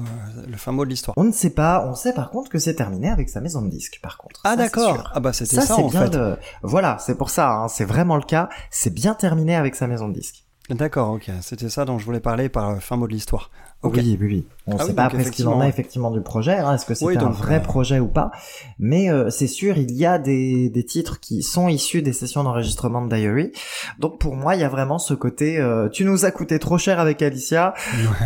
[0.47, 1.17] le fin mot de l'histoire.
[1.17, 3.69] On ne sait pas, on sait par contre que c'est terminé avec sa maison de
[3.69, 4.41] disque, par contre.
[4.43, 5.09] Ah d'accord.
[5.13, 6.09] Ah bah c'était ça, ça en bien fait.
[6.09, 6.37] De...
[6.63, 10.09] Voilà, c'est pour ça, hein, c'est vraiment le cas, c'est bien terminé avec sa maison
[10.09, 10.46] de disque.
[10.69, 11.31] D'accord, ok.
[11.41, 13.51] C'était ça dont je voulais parler par le fin mot de l'histoire.
[13.83, 14.47] Oui, oui, oui.
[14.65, 16.57] On ne ah sait pas après ce qu'il en a effectivement du projet.
[16.57, 16.75] Hein.
[16.75, 18.31] Est-ce que c'est un vrai euh, projet ou pas?
[18.79, 22.43] Mais euh, c'est sûr, il y a des, des titres qui sont issus des sessions
[22.43, 23.53] d'enregistrement de Diary.
[23.99, 25.57] Donc pour moi, il y a vraiment ce côté.
[25.57, 27.73] Euh, tu nous as coûté trop cher avec Alicia.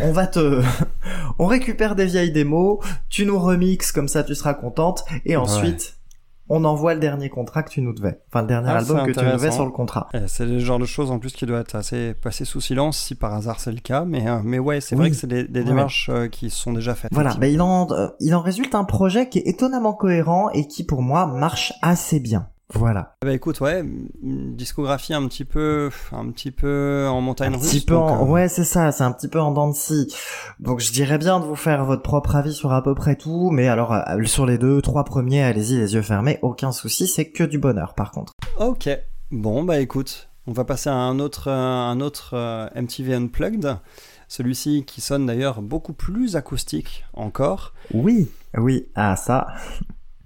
[0.03, 0.63] On va te,
[1.39, 2.79] on récupère des vieilles démos.
[3.09, 5.03] Tu nous remixes comme ça, tu seras contente.
[5.25, 6.00] Et ensuite
[6.53, 8.19] on envoie le dernier contrat que tu nous devais.
[8.27, 10.09] Enfin, le dernier ah, album que tu nous devais sur le contrat.
[10.13, 12.97] Eh, c'est le genre de choses en plus qui doit être assez passé sous silence
[12.97, 14.03] si par hasard c'est le cas.
[14.03, 17.13] Mais, euh, mais ouais, c'est vrai que c'est des, démarches euh, qui sont déjà faites.
[17.13, 20.83] Voilà, il, en, euh, il en résulte un projet qui est étonnamment cohérent et qui
[20.83, 22.49] pour moi marche assez bien.
[22.73, 23.15] Voilà.
[23.23, 23.83] Bah écoute, ouais,
[24.23, 27.69] une discographie un petit peu, un petit peu en montagne un russe.
[27.69, 28.23] Petit peu donc, en...
[28.25, 30.13] euh, Ouais, c'est ça, c'est un petit peu en dents de scie.
[30.59, 33.49] Donc je dirais bien de vous faire votre propre avis sur à peu près tout,
[33.51, 37.29] mais alors euh, sur les deux, trois premiers, allez-y les yeux fermés, aucun souci, c'est
[37.29, 38.33] que du bonheur par contre.
[38.59, 38.89] Ok.
[39.31, 43.77] Bon, bah écoute, on va passer à un autre, euh, un autre euh, MTV Unplugged.
[44.27, 47.73] Celui-ci qui sonne d'ailleurs beaucoup plus acoustique encore.
[47.93, 49.47] Oui, oui, ah ça,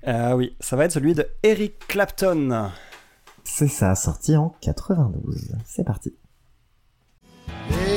[0.08, 2.70] Euh, oui, ça va être celui de Eric Clapton.
[3.44, 5.56] c'est ça, sorti en 92.
[5.66, 6.16] C'est parti.
[7.72, 7.95] Hey,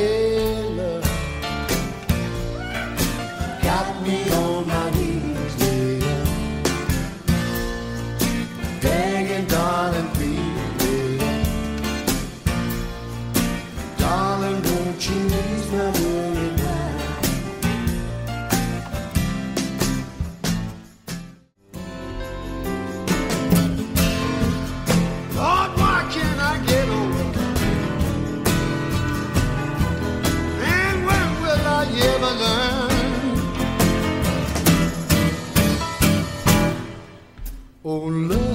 [37.90, 38.47] Oh, love.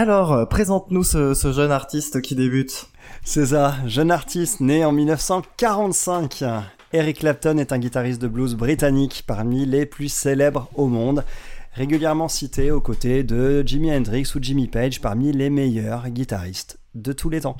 [0.00, 2.86] Alors, euh, présente-nous ce, jeune artiste qui débute.
[3.24, 6.44] C'est ça, jeune artiste né en 1945.
[6.92, 11.24] Eric Clapton est un guitariste de blues britannique parmi les plus célèbres au monde,
[11.72, 17.12] régulièrement cité aux côtés de Jimi Hendrix ou Jimmy Page parmi les meilleurs guitaristes de
[17.12, 17.56] tous les temps.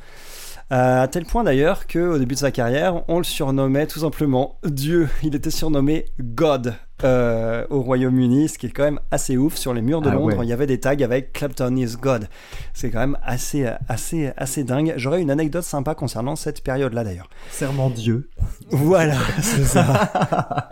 [0.71, 4.59] Euh, à tel point d'ailleurs qu'au début de sa carrière, on le surnommait tout simplement
[4.65, 5.09] Dieu.
[5.23, 9.57] Il était surnommé God euh, au Royaume-Uni, ce qui est quand même assez ouf.
[9.57, 10.45] Sur les murs de Ah Londres, ouais.
[10.47, 12.29] il y avait des tags avec Clapton is God.
[12.75, 14.93] C'est quand même assez, assez, assez dingue.
[14.97, 17.31] J'aurais une anecdote sympa concernant cette période-là d'ailleurs.
[17.51, 18.29] Serment Dieu.
[18.71, 20.69] Voilà, c'est ça.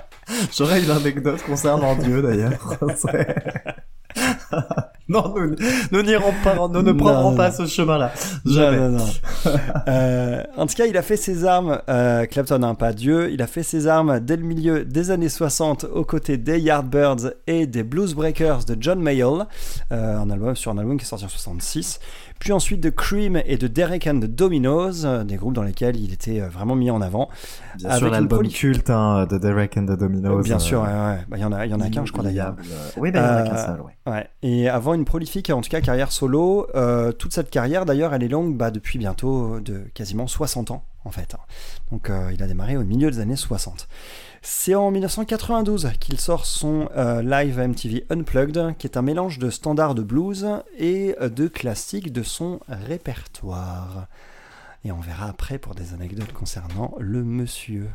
[0.55, 2.79] J'aurais une anecdote concernant Dieu d'ailleurs.
[5.09, 5.55] Non, nous
[5.93, 7.57] nous n'irons pas, nous ne prendrons non, pas non.
[7.57, 8.13] ce chemin-là.
[8.45, 8.89] Jamais.
[8.89, 9.05] non.
[9.89, 13.41] Euh, en tout cas, il a fait ses armes, euh, Clapton, hein, pas Dieu, il
[13.41, 17.67] a fait ses armes dès le milieu des années 60 aux côtés des Yardbirds et
[17.69, 19.47] des Blues Breakers de John Mayall,
[19.93, 22.01] euh, un album, sur un album qui est sorti en 66.
[22.39, 25.97] Puis ensuite de Cream et de Derek and the Dominoes, euh, des groupes dans lesquels
[25.97, 27.29] il était euh, vraiment mis en avant.
[27.77, 30.43] Bien Avec sûr, l'album culte hein, de Derek and the Dominoes.
[30.43, 31.19] Bien euh, sûr, ouais, ouais.
[31.29, 32.55] Bah, il y en a, y en a qu'un, je crois d'ailleurs.
[32.97, 34.13] Oui, il y en a qu'un seul, ouais.
[34.13, 34.29] Ouais.
[34.43, 36.67] Et avant une prolifique, en tout cas, carrière solo,
[37.19, 41.11] toute cette carrière, d'ailleurs, elle est longue bah, depuis bientôt de quasiment 60 ans, en
[41.11, 41.37] fait.
[41.91, 43.89] Donc, euh, il a démarré au milieu des années 60.
[44.49, 49.51] C'est en 1992 qu'il sort son euh, live MTV Unplugged, qui est un mélange de
[49.51, 50.47] standards de blues
[50.79, 54.07] et de classiques de son répertoire.
[54.85, 57.89] Et on verra après pour des anecdotes concernant le monsieur.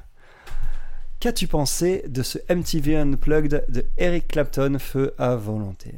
[1.21, 5.95] Qu'as-tu pensé de ce MTV Unplugged de Eric Clapton, feu à volonté?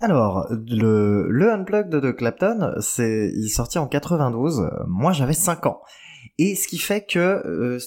[0.00, 4.60] Alors, le, Unplugged de Clapton, c'est, il est sorti en 92.
[4.60, 5.80] euh, Moi, j'avais 5 ans.
[6.36, 7.78] Et ce qui fait que euh,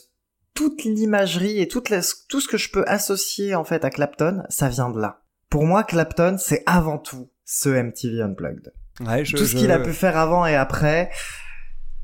[0.56, 4.42] toute l'imagerie et toute la- tout ce que je peux associer en fait à Clapton,
[4.50, 5.22] ça vient de là.
[5.50, 8.74] Pour moi, Clapton, c'est avant tout ce MTV Unplugged.
[9.02, 11.12] Ouais, je- tout ce je- qu'il a pu faire avant et après,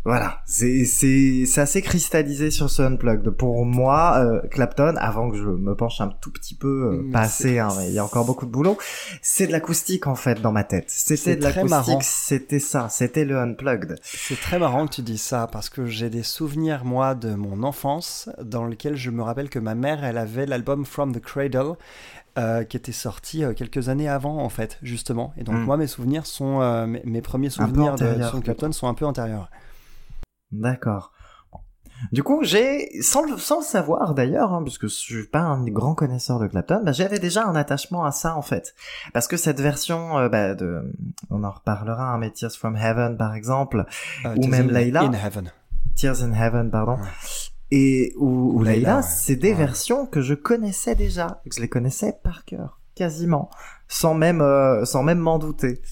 [0.03, 3.29] voilà, c'est c'est c'est assez cristallisé sur ce unplugged.
[3.29, 7.11] Pour moi, euh, Clapton, avant que je me penche un tout petit peu, euh, Mm,
[7.11, 8.77] pas assez, hein, mais il y a encore beaucoup de boulot.
[9.21, 10.85] C'est de l'acoustique en fait dans ma tête.
[10.87, 13.95] C'était de l'acoustique, c'était ça, c'était le unplugged.
[14.03, 17.61] C'est très marrant que tu dises ça parce que j'ai des souvenirs, moi, de mon
[17.61, 21.73] enfance dans lequel je me rappelle que ma mère, elle avait l'album From the Cradle
[22.39, 25.33] euh, qui était sorti euh, quelques années avant, en fait, justement.
[25.37, 25.63] Et donc, Mm.
[25.65, 26.61] moi, mes souvenirs sont.
[26.61, 29.49] euh, mes, mes premiers souvenirs de Clapton sont un peu antérieurs.
[30.51, 31.11] D'accord.
[32.11, 35.63] Du coup, j'ai, sans le, sans le savoir d'ailleurs, hein, puisque je suis pas un
[35.65, 38.73] grand connaisseur de Clapton, bah, j'avais déjà un attachement à ça en fait,
[39.13, 40.81] parce que cette version, euh, bah, de,
[41.29, 43.85] on en reparlera, un mais Tears from Heaven par exemple,
[44.25, 45.01] Euh, Ou même in- Layla.
[45.03, 45.51] In Heaven.
[45.95, 46.93] Tears in Heaven, pardon.
[46.93, 47.07] Ouais.
[47.69, 49.03] Et ou, ou Layla, ouais.
[49.03, 49.55] c'est des Ouais.
[49.57, 53.51] versions que je connaissais déjà, que je les connaissais par cœur, quasiment,
[53.87, 55.83] sans même, euh, sans même m'en douter.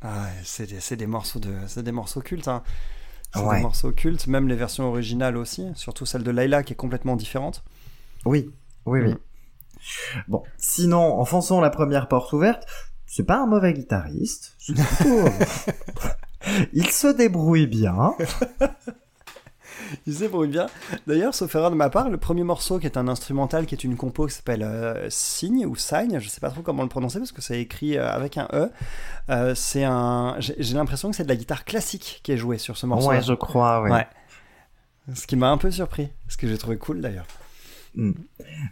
[0.00, 2.48] Ah, c'est des, des morceaux de, c'est des morceaux cultes.
[2.48, 2.62] Hein.
[3.34, 3.56] C'est Ouais.
[3.56, 7.16] des morceaux cultes, même les versions originales aussi, surtout celle de Layla qui est complètement
[7.16, 7.62] différente.
[8.24, 8.50] Oui,
[8.86, 9.12] oui, oui.
[9.12, 9.18] Mm.
[10.28, 12.66] Bon, sinon, enfonçons la première porte ouverte.
[13.06, 14.56] C'est pas un mauvais guitariste.
[14.66, 15.24] Plutôt,
[16.72, 18.14] Il se débrouille bien.
[20.06, 20.66] Il se débrouille bien.
[21.06, 23.84] D'ailleurs, sauf erreur de ma part, le premier morceau qui est un instrumental, qui est
[23.84, 27.18] une compo qui s'appelle euh, Signe ou Signe, je sais pas trop comment le prononcer
[27.18, 28.70] parce que c'est écrit euh, avec un E.
[29.30, 30.36] Euh, c'est un.
[30.38, 33.08] J'ai l'impression que c'est de la guitare classique qui est jouée sur ce morceau.
[33.08, 33.90] Ouais, je crois, ouais.
[33.90, 34.06] Ouais.
[35.14, 37.26] Ce qui m'a un peu surpris, ce que j'ai trouvé cool d'ailleurs.
[37.94, 38.12] Mm.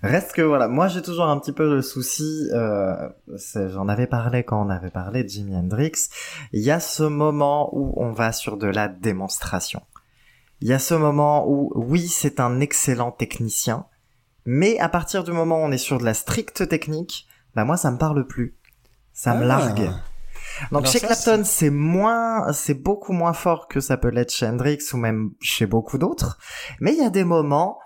[0.03, 3.09] Reste que voilà, moi j'ai toujours un petit peu le souci, euh,
[3.55, 6.09] j'en avais parlé quand on avait parlé de Jimi Hendrix,
[6.53, 9.83] il y a ce moment où on va sur de la démonstration.
[10.61, 13.87] Il y a ce moment où, oui, c'est un excellent technicien,
[14.45, 17.77] mais à partir du moment où on est sur de la stricte technique, bah moi
[17.77, 18.57] ça me parle plus.
[19.13, 19.47] Ça me Ah.
[19.47, 19.91] largue.
[20.73, 24.33] Donc Alors chez ça, Clapton, c'est moins, c'est beaucoup moins fort que ça peut l'être
[24.33, 26.39] chez Hendrix ou même chez beaucoup d'autres.
[26.81, 27.79] Mais il y a des moments,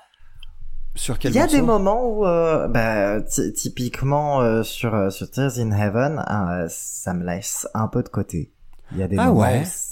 [0.94, 5.10] Sur quel il y a des moments où, euh, bah, ty- typiquement euh, sur euh,
[5.10, 8.52] sur Tears in Heaven, euh, ça me laisse un peu de côté.
[8.94, 9.40] Il y a des Ah moments,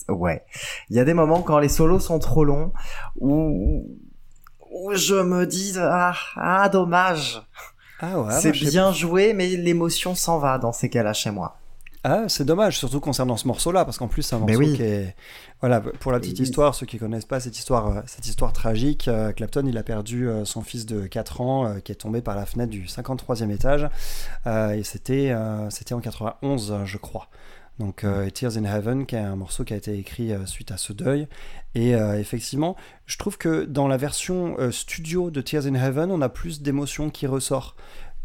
[0.08, 0.44] ouais.
[0.90, 2.72] Il y a des moments quand les solos sont trop longs
[3.18, 3.86] où
[4.72, 7.42] où je me dis ah ah dommage.
[8.00, 11.56] Ah ouais, c'est bien joué, mais l'émotion s'en va dans ces cas-là chez moi.
[12.02, 14.76] Ah, c'est dommage, surtout concernant ce morceau-là, parce qu'en plus, c'est un Mais morceau oui.
[14.76, 15.14] qui est.
[15.60, 18.54] Voilà, pour la petite Et- histoire, ceux qui connaissent pas cette histoire, euh, cette histoire
[18.54, 22.22] tragique, euh, Clapton, il a perdu euh, son fils de 4 ans, qui est tombé
[22.22, 23.86] par la fenêtre du 53e étage,
[24.46, 25.34] et c'était
[25.68, 27.28] c'était en 91, euh, je crois.
[27.80, 30.70] Donc, euh, Tears in Heaven, qui est un morceau qui a été écrit euh, suite
[30.70, 31.26] à ce deuil.
[31.74, 36.20] Et euh, effectivement, je trouve que dans la version studio de Tears in Heaven, on
[36.20, 37.74] a plus d'émotion qui ressort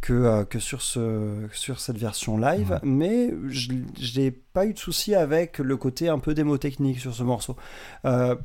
[0.01, 2.79] que, euh, que sur, ce, sur cette version live, Ouais.
[2.83, 7.15] mais je j'ai pas eu de souci avec le côté un peu démo technique sur
[7.15, 7.55] ce morceau.
[8.05, 8.35] Euh,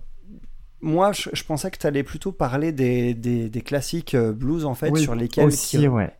[0.80, 4.74] moi, je, je pensais que tu allais plutôt parler des, des, des classiques blues, en
[4.74, 5.46] fait, Oui, sur lesquels...
[5.48, 6.10] aussi, qui- ouais.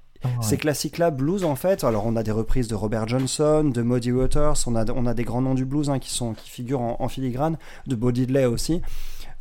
[0.43, 4.13] Ces classiques-là, blues, en fait, alors on a des reprises de Robert Johnson, de Muddy
[4.13, 6.83] Waters, on a, on a des grands noms du blues hein, qui, sont, qui figurent
[6.83, 7.57] en, filigrane,
[7.87, 8.83] de Bo Diddley aussi,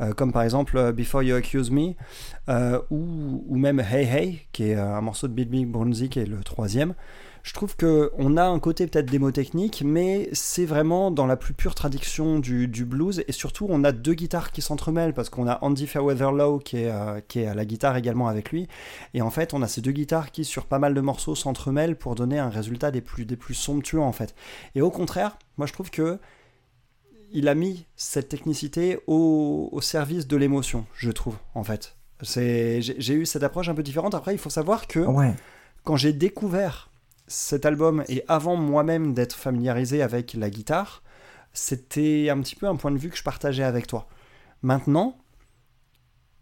[0.02, 1.94] euh, comme par exemple euh, Before You Accuse Me,
[2.48, 6.26] euh, ou, ou même Hey Hey, qui est un morceau de Bill Bronzy, qui est
[6.26, 6.94] le troisième.
[7.44, 11.38] Je trouve que on a un côté peut-être démo technique, mais c'est vraiment dans la
[11.38, 13.24] plus pure traduction du, du blues.
[13.28, 16.92] Et surtout, on a deux guitares qui s'entremêlent parce qu'on a Andy Fairweather-Low qui est,
[16.92, 18.68] euh, qui est à la guitare également avec lui.
[19.14, 21.96] Et en fait, on a ces deux guitares qui, sur pas mal de morceaux, s'entremêlent
[21.96, 24.36] pour donner un résultat des plus, des plus somptueux en fait.
[24.76, 26.20] Et au contraire, moi je trouve que
[27.32, 31.96] il a mis cette technicité au, au service de l'émotion, je trouve en fait.
[32.22, 34.14] J'ai, j'ai eu cette approche un peu différente.
[34.16, 35.34] Après, il faut savoir que Ouais.
[35.84, 36.89] quand j'ai découvert
[37.30, 41.02] cet album et avant moi-même d'être familiarisé avec la guitare,
[41.54, 44.08] c'était un petit peu un point de vue que je partageais avec toi.
[44.62, 45.16] Maintenant,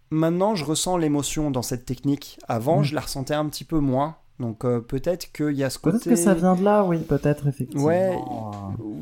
[0.10, 2.40] maintenant je ressens l'émotion dans cette technique.
[2.48, 2.84] Avant, Mm.
[2.84, 4.16] je la ressentais un petit peu moins.
[4.40, 6.10] Donc euh, peut-être qu'il y a ce Peut-être côté.
[6.12, 7.86] que ça vient de là, oui, peut-être effectivement.
[7.86, 8.16] Ouais,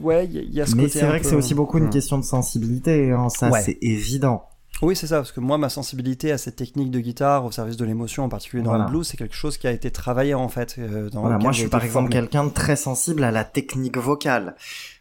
[0.01, 0.99] Ouais, il y, a- ce Mais côté.
[0.99, 1.89] c'est un vrai que peu- c'est aussi beaucoup une Hmm.
[1.89, 3.61] question de sensibilité, hein, ça Ouais.
[3.61, 4.43] c'est évident.
[4.81, 7.77] Oui, c'est ça, parce que moi, ma sensibilité à cette technique de guitare, au service
[7.77, 8.85] de l'émotion, en particulier dans Voilà.
[8.85, 10.75] le blues, c'est quelque chose qui a été travaillé en fait.
[10.79, 13.97] euh, dans Voilà, moi je suis par exemple quelqu'un de très sensible à la technique
[13.97, 14.55] vocale.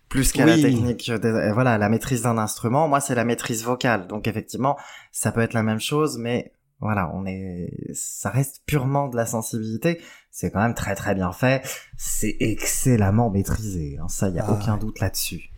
[0.09, 3.65] Plus qu'à la technique, des- euh, voilà, la maîtrise d'un instrument, moi c'est la maîtrise
[3.65, 4.07] vocale.
[4.07, 4.77] Donc effectivement,
[5.11, 9.27] ça peut être la même chose, mais voilà, on est, ça reste purement de la
[9.27, 10.01] sensibilité.
[10.31, 11.63] C'est quand même très très bien fait.
[11.97, 13.99] C'est excellemment maîtrisé.
[14.01, 14.79] hein, Ça, y a Ah, aucun ouais.
[14.81, 15.51] doute là-dessus.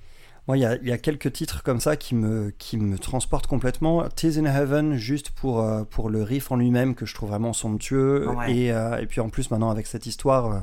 [0.48, 2.98] Moi, il y a, il y a quelques titres comme ça qui me, qui me
[2.98, 4.08] transportent complètement.
[4.10, 7.52] Tears in Heaven, juste pour, euh, pour le riff en lui-même, que je trouve vraiment
[7.52, 8.28] somptueux.
[8.28, 8.54] Ouais.
[8.56, 10.60] Et, euh, et puis en plus, maintenant, avec cette histoire euh,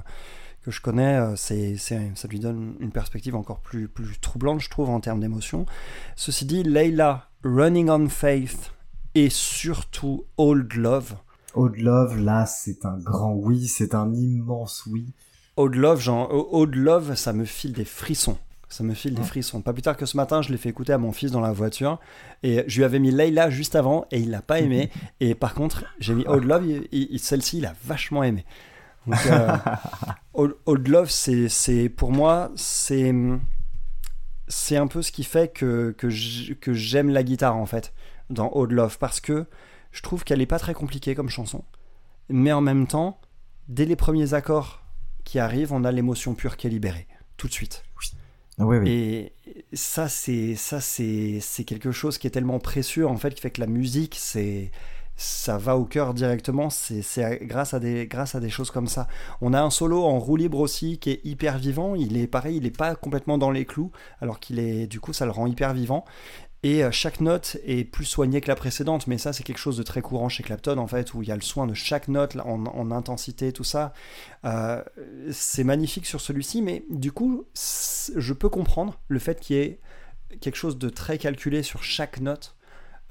[0.64, 4.70] que je connais, c'est, c'est- ça lui donne une perspective encore plus, plus troublante, je
[4.70, 5.66] trouve, en termes d'émotion.
[6.16, 8.72] Ceci dit, Layla, Running on Faith,
[9.16, 11.16] et surtout Old Love.
[11.56, 15.14] Old Love, là, c'est un grand oui, c'est un immense oui.
[15.58, 18.38] Old Love, genre, Old Love, ça me file des frissons.
[18.74, 19.62] Ça me file des frissons.
[19.62, 21.52] Pas plus tard que ce matin, je l'ai fait écouter à mon fils dans la
[21.52, 22.00] voiture.
[22.42, 24.90] Et je lui avais mis Layla juste avant et il l'a pas aimé.
[25.20, 26.66] et par contre, j'ai mis Old Love,
[27.18, 28.46] celle-ci, il a vachement aimé.
[29.06, 29.56] Donc, euh,
[30.34, 33.14] Old, Old Love, c'est, pour moi, c'est,
[34.48, 36.10] c'est un peu ce qui fait que, que,
[36.74, 37.94] j'aime la guitare en fait
[38.32, 39.46] dans Old Love parce que
[39.92, 41.64] je trouve qu'elle est pas très compliquée comme chanson.
[42.28, 43.22] Mais en même temps,
[43.68, 44.82] dès les premiers accords
[45.26, 47.06] qui arrivent, on a l'émotion pure qui est libérée
[47.38, 47.84] tout de suite.
[48.60, 48.78] Oui.
[48.90, 49.34] Et
[49.74, 53.62] ça, c'est ça, c'est quelque chose qui est tellement précieux en fait, qui fait que
[53.62, 54.72] la musique, c'est
[55.16, 56.70] ça va au cœur directement.
[56.70, 59.08] C'est c'est grâce à des grâce à des choses comme ça.
[59.42, 61.96] On a un solo en roue libre aussi qui est hyper vivant.
[61.96, 65.14] Il est pareil, il est pas complètement dans les clous, alors qu'il est du coup
[65.14, 66.06] ça le rend hyper vivant.
[66.66, 69.76] Et euh, chaque note est plus soignée que la précédente, mais ça c'est quelque chose
[69.76, 72.08] de très courant chez Clapton en fait, où il y a le soin de chaque
[72.08, 73.94] note en, en intensité, tout ça.
[74.46, 74.82] Euh,
[75.32, 79.80] c'est magnifique sur celui-ci, mais du coup, je peux comprendre le fait qu'il y ait
[80.40, 82.56] quelque chose de très calculé sur chaque note.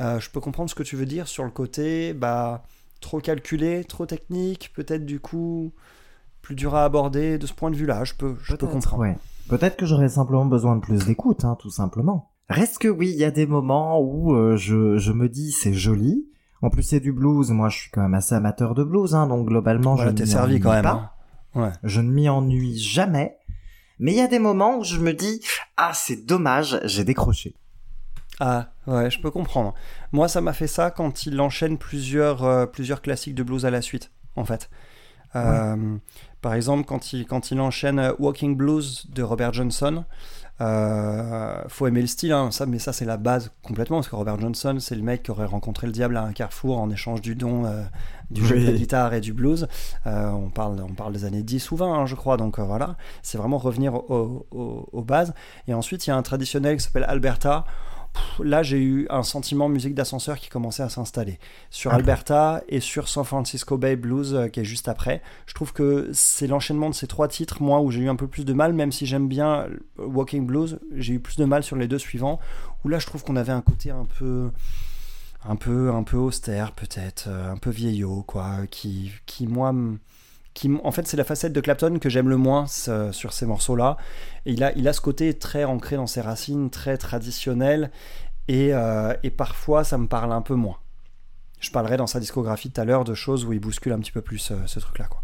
[0.00, 2.64] Euh, je peux comprendre ce que tu veux dire sur le côté, bah,
[3.00, 5.72] trop calculé, trop technique, peut-être du coup
[6.40, 8.04] plus dur à aborder de ce point de vue-là.
[8.04, 9.02] Je peux, je peux comprendre.
[9.02, 9.16] ouais.
[9.48, 12.31] Peut-être que j'aurais simplement besoin de plus d'écoute, hein, tout simplement.
[12.48, 15.72] Reste que oui, il y a des moments où euh, je, je me dis c'est
[15.74, 16.26] joli.
[16.60, 19.26] En plus c'est du blues, moi je suis quand même assez amateur de blues, hein,
[19.26, 20.84] donc globalement Voilà, je t'es ne m'y servi quand ennuie même.
[20.84, 21.14] pas.
[21.54, 21.60] hein.
[21.60, 21.72] Ouais.
[21.82, 23.36] Je ne m'y ennuie jamais.
[23.98, 25.40] Mais il y a des moments où je me dis
[25.76, 27.54] ah c'est dommage, j'ai décroché.
[28.40, 29.74] Ah ouais, je peux comprendre.
[30.10, 33.70] Moi, ça m'a fait ça quand il enchaîne plusieurs, euh, plusieurs classiques de blues à
[33.70, 34.68] la suite, en fait.
[35.36, 35.96] Euh,
[36.40, 40.04] Par exemple, quand il, quand il enchaîne Walking Blues de Robert Johnson,
[40.60, 44.14] euh, faut aimer le style, hein, ça, mais ça c'est la base complètement, parce que
[44.16, 47.20] Robert Johnson, c'est le mec qui aurait rencontré le diable à un carrefour en échange
[47.20, 47.82] du don euh,
[48.30, 49.66] du jeu de la guitare et du blues.
[50.06, 52.96] Euh, on, parle, on parle des années 10 ou 20, hein, je crois, donc voilà,
[53.22, 55.34] c'est vraiment revenir au- au- aux bases.
[55.68, 57.64] Et ensuite, il y a un traditionnel qui s'appelle Alberta.
[58.38, 61.38] Là, j'ai eu un sentiment musique d'ascenseur qui commençait à s'installer.
[61.70, 61.92] Sur.
[61.92, 65.22] Alberta et sur San Francisco Bay Blues, euh, qui est juste après.
[65.46, 68.26] Je trouve que c'est l'enchaînement de ces trois titres, moi, où j'ai eu un peu
[68.26, 69.66] plus de mal, même si j'aime bien
[69.98, 72.40] Walking Blues, j'ai eu plus de mal sur les deux suivants,
[72.84, 74.50] où là, je trouve qu'on avait un côté un peu
[75.44, 79.74] un peu un peu austère peut-être euh, un peu vieillot quoi qui qui moi
[80.54, 83.76] qui en fait c'est la facette de Clapton que j'aime le moins sur ces morceaux
[83.76, 83.96] là
[84.46, 87.90] et il a il a ce côté très ancré dans ses racines très traditionnel
[88.48, 90.76] et, euh, et parfois ça me parle un peu moins
[91.60, 94.12] je parlerai dans sa discographie tout à l'heure de choses où il bouscule un petit
[94.12, 95.22] peu plus euh, ce truc là quoi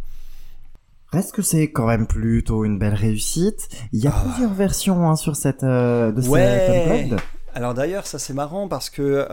[1.10, 3.66] Reste que c'est quand même plutôt une belle réussite?
[3.94, 4.24] Il y a Ah.
[4.28, 7.08] plusieurs versions hein, sur cette euh, de Ouais.
[7.10, 7.20] cette.
[7.54, 9.26] Alors d'ailleurs, ça c'est marrant parce que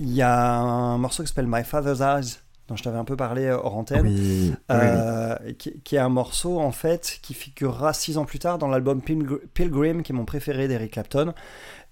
[0.00, 2.38] il y a un morceau qui s'appelle My Father's Eyes
[2.68, 4.06] dont je t'avais un peu parlé euh, hors antenne.
[4.06, 4.56] Oui, oui, oui.
[4.70, 8.68] euh, qui, qui est un morceau en fait qui figurera six ans plus tard dans
[8.68, 11.34] l'album Pilgr- Pilgrim, qui est mon préféré d'Eric Clapton.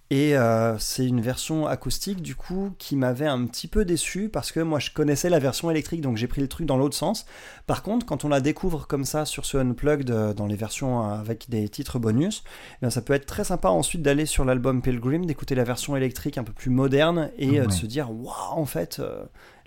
[0.09, 4.53] Et euh, c'est une version acoustique du coup qui m'avait un petit peu déçu parce
[4.53, 7.27] que moi je connaissais la version électrique donc j'ai pris le truc dans l'autre sens.
[7.67, 11.03] Par contre quand on la découvre comme ça sur ce Unplugged euh, dans les versions
[11.03, 14.81] avec des titres bonus, eh bien, ça peut être très sympa ensuite d'aller sur l'album
[14.81, 18.31] Pilgrim, d'écouter la version électrique un peu plus moderne et euh, de se dire waouh
[18.53, 19.03] en fait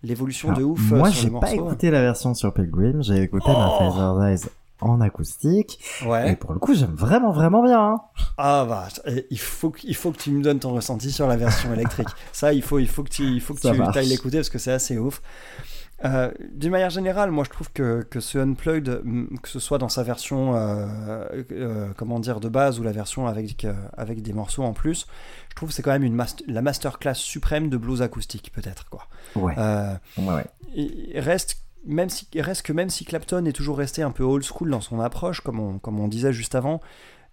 [0.04, 0.92] l'évolution de ouf.
[0.92, 4.44] euh, Moi, sur j'ai pas écouté la version sur Pilgrim, j'ai écouté Oh ma Father's
[4.46, 4.50] Eyes
[4.82, 5.78] en acoustique.
[6.06, 6.32] Ouais.
[6.32, 7.80] Et pour le coup, j'aime vraiment, vraiment bien.
[7.82, 8.02] hein.
[8.38, 8.88] Ah bah,
[9.30, 12.08] il faut, que- il faut que tu me donnes ton ressenti sur la version électrique.
[12.32, 14.50] Ça, il faut, il faut que tu, il faut que Ça tu ailles l'écouter parce
[14.50, 15.22] que c'est assez ouf.
[16.06, 19.02] Euh, D'une manière générale, moi je trouve que, que ce Unplugged,
[19.44, 23.28] que ce soit dans sa version euh, euh, comment dire de base ou la version
[23.28, 25.08] avec, avec des morceaux en plus,
[25.50, 28.90] je trouve que c'est quand même une mast- la masterclass suprême de blues acoustique peut-être
[28.90, 29.08] quoi.
[29.36, 30.46] Ouais, ouais, ouais.
[30.74, 34.44] il reste même si reste que même si Clapton est toujours resté un peu old
[34.44, 36.82] school dans son approche comme on, comme on disait juste avant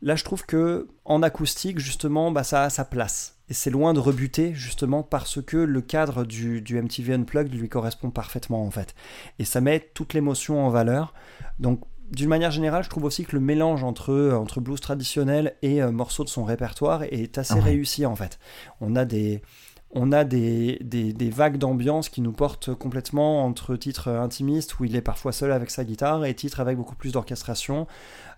[0.07, 3.93] là je trouve que en acoustique justement bah, ça a sa place et c'est loin
[3.93, 8.71] de rebuter justement parce que le cadre du, du MTV Unplugged lui correspond parfaitement en
[8.71, 8.95] fait
[9.39, 11.13] et ça met toute l'émotion en valeur
[11.59, 15.83] donc d'une manière générale, je trouve aussi que le mélange entre, entre blues traditionnel et
[15.83, 17.61] euh, morceaux de son répertoire est assez Ouais.
[17.63, 18.39] réussi en fait.
[18.81, 19.43] On a des,
[19.91, 24.85] on a des, des, des vagues d'ambiance qui nous portent complètement entre titres intimistes où
[24.85, 27.89] il est parfois seul avec sa guitare et titres avec beaucoup plus d'orchestration.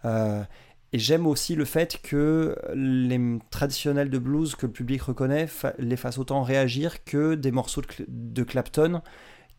[0.06, 0.42] Euh,
[0.92, 5.74] et j'aime aussi le fait que les traditionnels de blues que le public reconnaît fa-
[5.78, 9.02] les fassent autant réagir que des morceaux de, Cl- de Clapton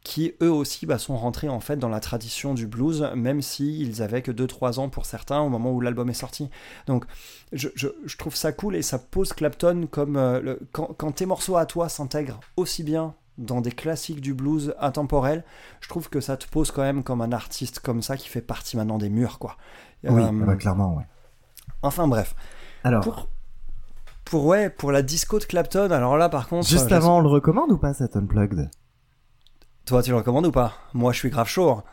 [0.01, 4.01] qui eux aussi bah, sont rentrés en fait dans la tradition du blues, même s'ils
[4.01, 6.49] avaient que 2-3 ans pour certains au moment où l'album est sorti.
[6.87, 7.05] Donc
[7.51, 11.11] je, je- je trouve ça cool et ça pose Clapton comme euh, le- quand, quand
[11.11, 15.43] tes morceaux à toi s'intègrent aussi bien dans des classiques du blues intemporel,
[15.81, 18.41] je trouve que ça te pose quand même comme un artiste comme ça qui fait
[18.41, 19.57] partie maintenant des murs quoi.
[20.07, 21.03] Oui, Euh, clairement, ouais.
[21.81, 22.35] Enfin bref,
[22.83, 23.27] Alors, pour
[24.25, 27.21] pour ouais pour la disco de Clapton, alors là par contre, juste euh, avant, on
[27.21, 28.69] le recommande ou pas, cet Unplugged?
[29.85, 30.73] Toi tu le recommandes ou pas?
[30.93, 31.69] Moi je suis grave chaud.
[31.69, 31.83] hein.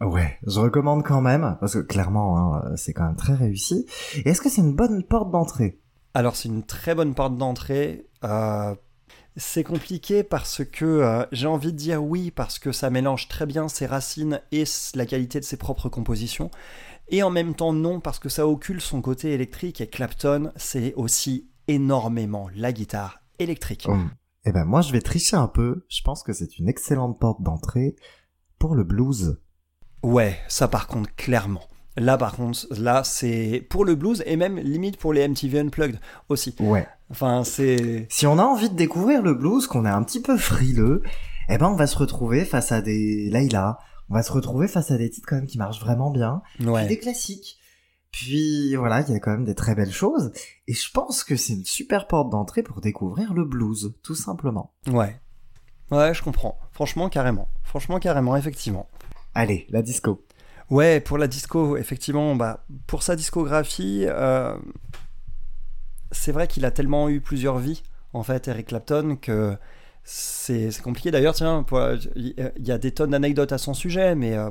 [0.00, 3.84] Ouais, je recommande quand même, parce que clairement, hein, c'est quand même très réussi.
[4.24, 5.80] Et est-ce que c'est une bonne porte d'entrée?
[6.14, 8.06] Alors c'est une très bonne porte d'entrée.
[8.24, 8.74] Euh,
[9.36, 13.46] c'est compliqué parce que euh, j'ai envie de dire oui parce que ça mélange très
[13.46, 14.64] bien ses racines et
[14.94, 16.50] la qualité de ses propres compositions.
[17.10, 20.94] Et en même temps non parce que ça occulte son côté électrique et Clapton c'est
[20.94, 23.86] aussi énormément la guitare électrique.
[23.88, 24.10] Hum.
[24.44, 25.84] Eh ben moi, je vais tricher un peu.
[25.88, 27.96] Je pense que c'est une excellente porte d'entrée
[28.58, 29.38] pour le blues.
[30.02, 31.64] Ouais, ça par contre clairement.
[31.96, 36.00] Là par contre, là c'est pour le blues et même limite pour les MTV Unplugged
[36.28, 36.54] aussi.
[36.60, 36.86] Ouais.
[37.10, 40.36] Enfin c'est Si on a envie de découvrir le blues, qu'on est un petit peu
[40.36, 41.02] frileux,
[41.48, 43.78] eh ben on va se retrouver face à des Layla.
[44.10, 46.42] On va se retrouver face à des titres quand même qui marchent vraiment bien.
[46.58, 47.58] Puis des classiques.
[48.10, 50.32] Puis voilà, il y a quand même des très belles choses.
[50.66, 54.72] Et je pense que c'est une super porte d'entrée pour découvrir le blues, tout simplement.
[54.86, 55.20] Ouais.
[55.90, 56.58] Ouais, je comprends.
[56.72, 57.48] Franchement, carrément.
[57.62, 58.88] Franchement, carrément, effectivement.
[59.34, 60.24] Allez, la disco.
[60.70, 64.56] Ouais, pour la disco, effectivement, bah, pour sa discographie, euh,
[66.10, 67.82] c'est vrai qu'il a tellement eu plusieurs vies,
[68.12, 69.56] en fait, Eric Clapton, que
[70.10, 71.82] c'est compliqué d'ailleurs, tiens, pour-
[72.16, 72.34] il
[72.64, 74.48] y a des tonnes d'anecdotes à son sujet, mais euh,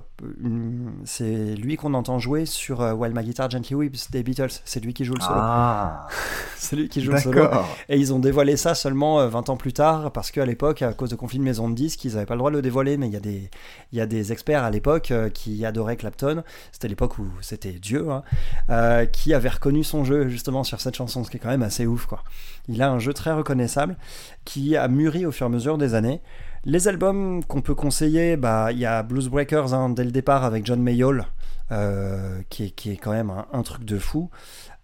[1.04, 4.52] c'est lui qu'on entend jouer sur euh, While My Guitar Gently Weeps des Beatles.
[4.66, 5.36] C'est lui qui joue le solo.
[5.40, 6.08] Ah,
[6.58, 7.48] C'est lui qui joue le solo.
[7.90, 10.94] Et ils ont dévoilé ça seulement euh, 20 ans plus tard, parce qu'à l'époque, à
[10.94, 12.98] cause de conflits de maison de disques, ils n'avaient pas le droit de le dévoiler,
[12.98, 13.50] mais il y a des,
[13.94, 18.08] y a des experts à l'époque euh, qui adoraient Clapton, c'était l'époque où c'était Dieu,
[18.12, 18.22] hein,
[18.70, 21.64] euh, qui avaient reconnu son jeu justement sur cette chanson, ce qui est quand même
[21.64, 22.06] assez ouf.
[22.06, 22.24] quoi.
[22.68, 23.98] Il a un jeu très reconnaissable,
[24.46, 26.22] qui a mûri au fur à mesure des années.
[26.66, 30.44] Les albums qu'on peut conseiller, bah, il y a Blues Breakers hein, dès le départ
[30.44, 31.26] avec John Mayall,
[31.72, 34.30] euh, qui, est, qui est quand même un, un truc de fou.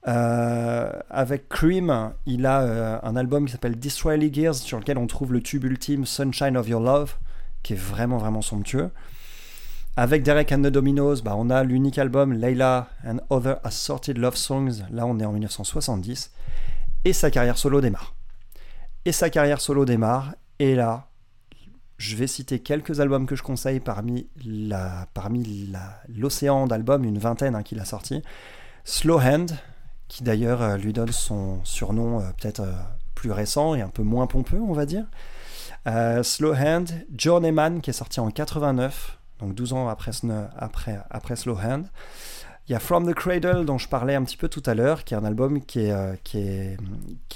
[0.07, 5.07] Euh, avec Cream, il a euh, un album qui s'appelle Disraeli Gears, sur lequel on
[5.07, 7.15] trouve le tube ultime Sunshine of Your Love,
[7.61, 8.91] qui est vraiment vraiment somptueux.
[9.95, 14.35] Avec Derek and the Dominos, bah, on a l'unique album Layla and Other Assorted Love
[14.35, 16.31] Songs, là on est en 1970,
[17.05, 18.15] et sa carrière solo démarre.
[19.05, 21.07] Et sa carrière solo démarre, et là,
[21.97, 25.71] je vais citer quelques albums que je conseille parmi la- parmi
[26.09, 28.21] l'océan d'albums, une vingtaine hein, qu'il a sorti.
[28.83, 29.51] Slow Hand,
[30.07, 32.73] qui d'ailleurs euh, lui donne son surnom euh, peut-être euh,
[33.15, 35.05] plus récent et un peu moins pompeux, on va dire.
[36.23, 40.11] Slow Hand, Journeyman, qui est sorti en 89, donc 12 ans après,
[40.57, 41.85] après, après Slow Hand.
[42.69, 45.03] Il y a From the Cradle, dont je parlais un petit peu tout à l'heure,
[45.03, 46.15] qui est un album qui, euh,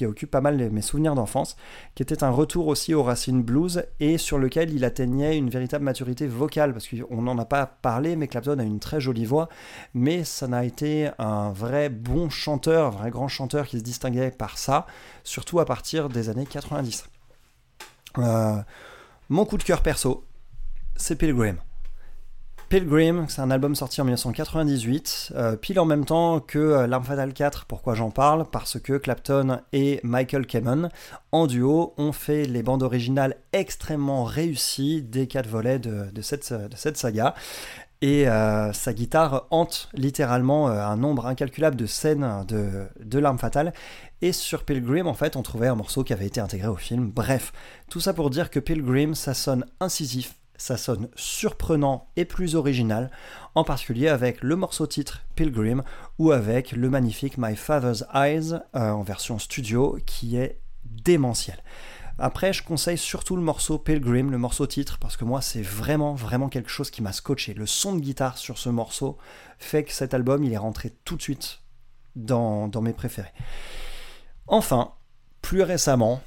[0.03, 1.57] occupe pas mal mes souvenirs d'enfance,
[1.95, 5.83] qui était un retour aussi aux racines blues et sur lequel il atteignait une véritable
[5.83, 9.49] maturité vocale, parce qu'on n'en a pas parlé, mais Clapton a une très jolie voix,
[9.93, 14.31] mais ça n'a été un vrai bon chanteur, un vrai grand chanteur qui se distinguait
[14.31, 14.87] par ça,
[15.25, 17.05] surtout à partir des années 90.
[18.19, 18.55] Euh,
[19.27, 20.23] mon coup de cœur perso,
[20.95, 21.57] c'est Pilgrim.
[22.69, 27.05] Pilgrim, c'est un album sorti en 1998, euh, pile en même temps que euh, L'Arme
[27.05, 27.63] Fatale 4.
[27.63, 28.45] Pourquoi j'en parle?
[28.51, 30.89] Parce que Clapton et Michael Kamen,
[31.31, 37.35] en duo, ont fait les bandes originales extrêmement réussies des quatre volets de, cette, saga.
[38.01, 43.71] Et euh, sa guitare hante littéralement un nombre incalculable de scènes de, de L'Arme Fatale.
[44.21, 47.11] Et sur Pilgrim, en fait, on trouvait un morceau qui avait été intégré au film.
[47.11, 47.53] Bref,
[47.89, 53.11] tout ça pour dire que Pilgrim, ça sonne incisif, ça sonne surprenant et plus original,
[53.55, 55.83] en particulier avec le morceau titre Pilgrim
[56.19, 61.57] ou avec le magnifique My Father's Eyes euh, en version studio qui est démentiel.
[62.19, 66.15] Après, je conseille surtout le morceau Pilgrim, le morceau titre, parce que moi, c'est vraiment,
[66.15, 67.53] vraiment quelque chose qui m'a scotché.
[67.53, 69.17] Le son de guitare sur ce morceau
[69.59, 71.59] fait que cet album, il est rentré tout de suite
[72.15, 73.33] dans, dans mes préférés.
[74.47, 74.93] Enfin,
[75.43, 76.21] plus récemment,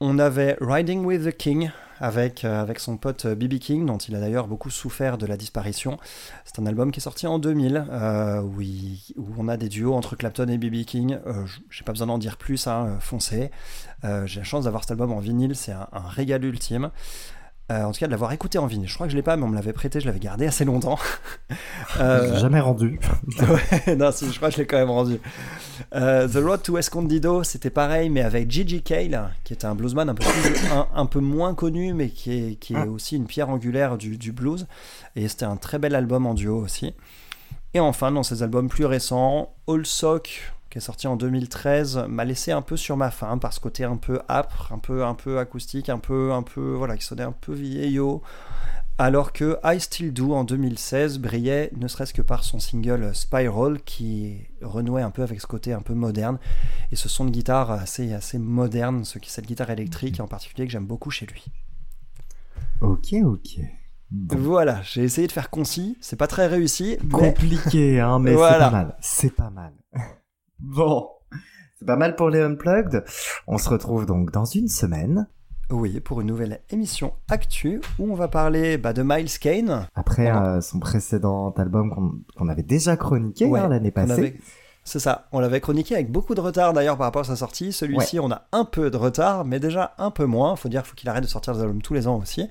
[0.00, 1.70] on avait Riding with the King
[2.00, 3.58] avec, euh, son pote B.B.
[3.58, 5.98] King, dont il a d'ailleurs beaucoup souffert de la disparition.
[6.44, 8.54] C'est un album qui est sorti en 2000, euh, où,
[9.36, 10.84] on a des duos entre Clapton et B.B.
[10.84, 11.18] King.
[11.26, 13.50] Euh, J'ai pas besoin d'en dire plus, hein, euh, foncez.
[14.04, 16.90] Euh, J'ai la chance d'avoir cet album en vinyle, c'est un régal ultime.
[17.70, 18.88] Euh, en tout cas, de l'avoir écouté en vinyle.
[18.88, 20.64] Je crois que je l'ai pas, mais on me l'avait prêté, je l'avais gardé assez
[20.64, 20.98] longtemps.
[22.00, 22.98] Euh, Jamais rendu.
[23.86, 25.18] Ouais, non, si, je crois que je l'ai quand même rendu.
[25.94, 30.08] Euh, The Road to Escondido, c'était pareil, mais avec Gigi Cale, qui est un bluesman
[30.08, 33.26] un peu, plus- un, un peu moins connu, mais qui est, qui est aussi une
[33.26, 34.66] pierre angulaire du, du blues.
[35.16, 36.94] Et c'était un très bel album en duo aussi.
[37.74, 42.24] Et enfin, dans ses albums plus récents, All Sock, qui est sorti en 2013, m'a
[42.24, 45.14] laissé un peu sur ma faim par ce côté un peu âpre, un peu, un
[45.14, 48.22] peu acoustique, un peu, un peu, voilà, qui sonnait un peu vieillot.
[49.00, 53.80] Alors que I Still Do en 2016 brillait ne serait-ce que par son single Spiral
[53.82, 56.38] qui renouait un peu avec ce côté un peu moderne
[56.90, 60.66] et ce son de guitare assez, assez moderne, ce qui cette guitare électrique en particulier
[60.66, 61.44] que j'aime beaucoup chez lui.
[62.80, 63.60] Ok, ok.
[64.10, 64.36] Bon.
[64.38, 68.58] Voilà, j'ai essayé de faire concis, c'est pas très réussi, mais Compliqué, hein, mais Voilà.
[68.58, 68.96] c'est pas mal.
[69.00, 69.72] C'est pas mal.
[70.60, 71.08] Bon.
[71.78, 73.04] C'est pas mal pour les Unplugged.
[73.46, 75.28] On se retrouve donc dans une semaine.
[75.70, 79.86] oui, pour une nouvelle émission Actu où on va parler bah, de Miles Kane.
[79.94, 80.54] Après Voilà.
[80.56, 84.12] euh, son précédent album qu'on avait déjà chroniqué Ouais, hein, l'année passée.
[84.12, 84.40] avait-
[84.82, 87.72] C'est ça, on l'avait chroniqué avec beaucoup de retard d'ailleurs par rapport à sa sortie.
[87.72, 90.56] Celui-ci, on a un peu de retard, mais déjà un peu moins.
[90.56, 92.48] Faut dire faut qu'il arrête de sortir des albums tous les ans aussi.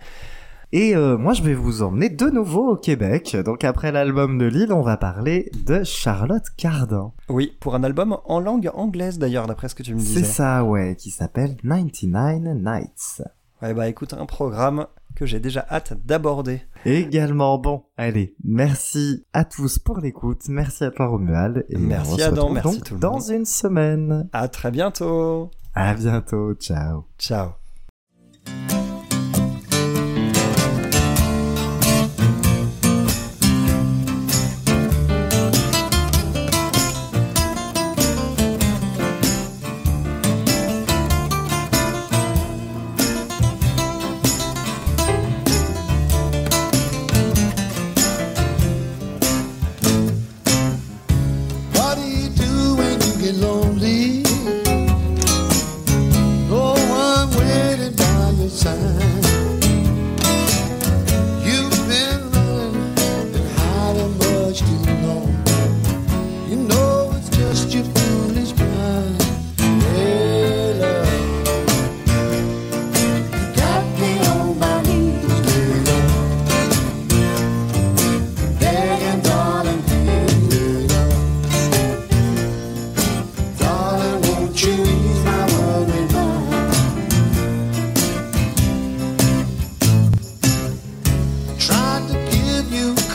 [0.73, 3.37] Et euh, moi, je vais vous emmener de nouveau au Québec.
[3.45, 7.13] Donc après l'album de Lille, on va parler de Charlotte Cardin.
[7.29, 10.21] Oui, pour un album en langue anglaise d'ailleurs, d'après ce que tu me disais.
[10.21, 13.23] C'est ça, ouais, qui s'appelle 99 Nights.
[13.61, 16.61] Ouais, bah écoute, un programme que j'ai déjà hâte d'aborder.
[16.85, 22.21] Également, bon, allez, merci à tous pour l'écoute, merci à toi Romuald, et Merci se
[22.21, 23.29] Adam, merci donc tout le dans monde.
[23.31, 24.29] une semaine.
[24.31, 25.49] À très bientôt.
[25.73, 27.05] À bientôt, ciao.
[27.17, 27.47] Ciao.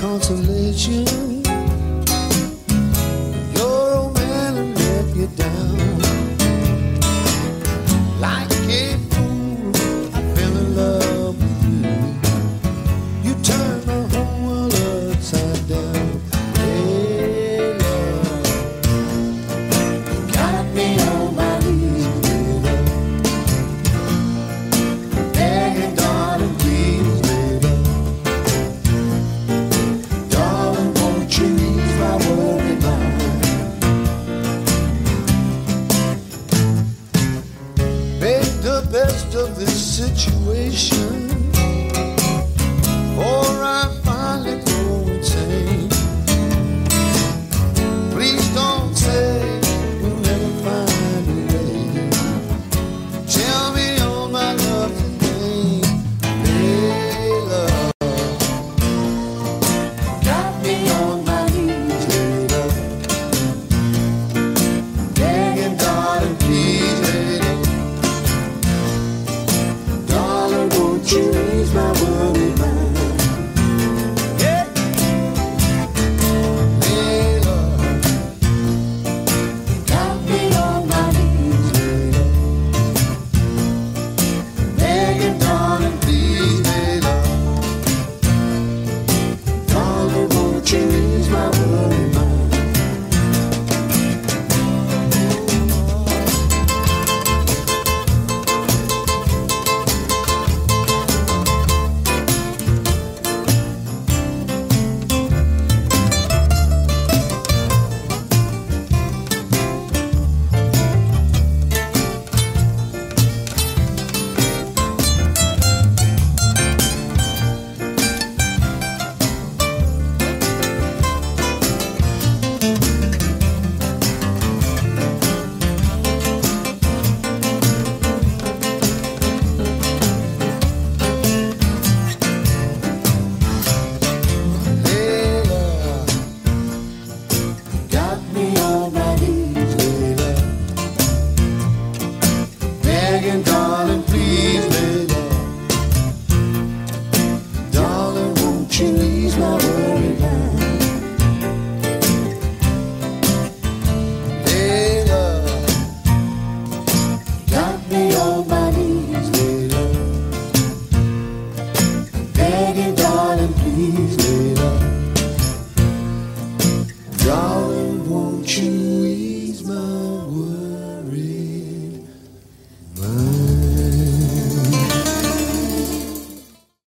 [0.03, 1.42] Consolation.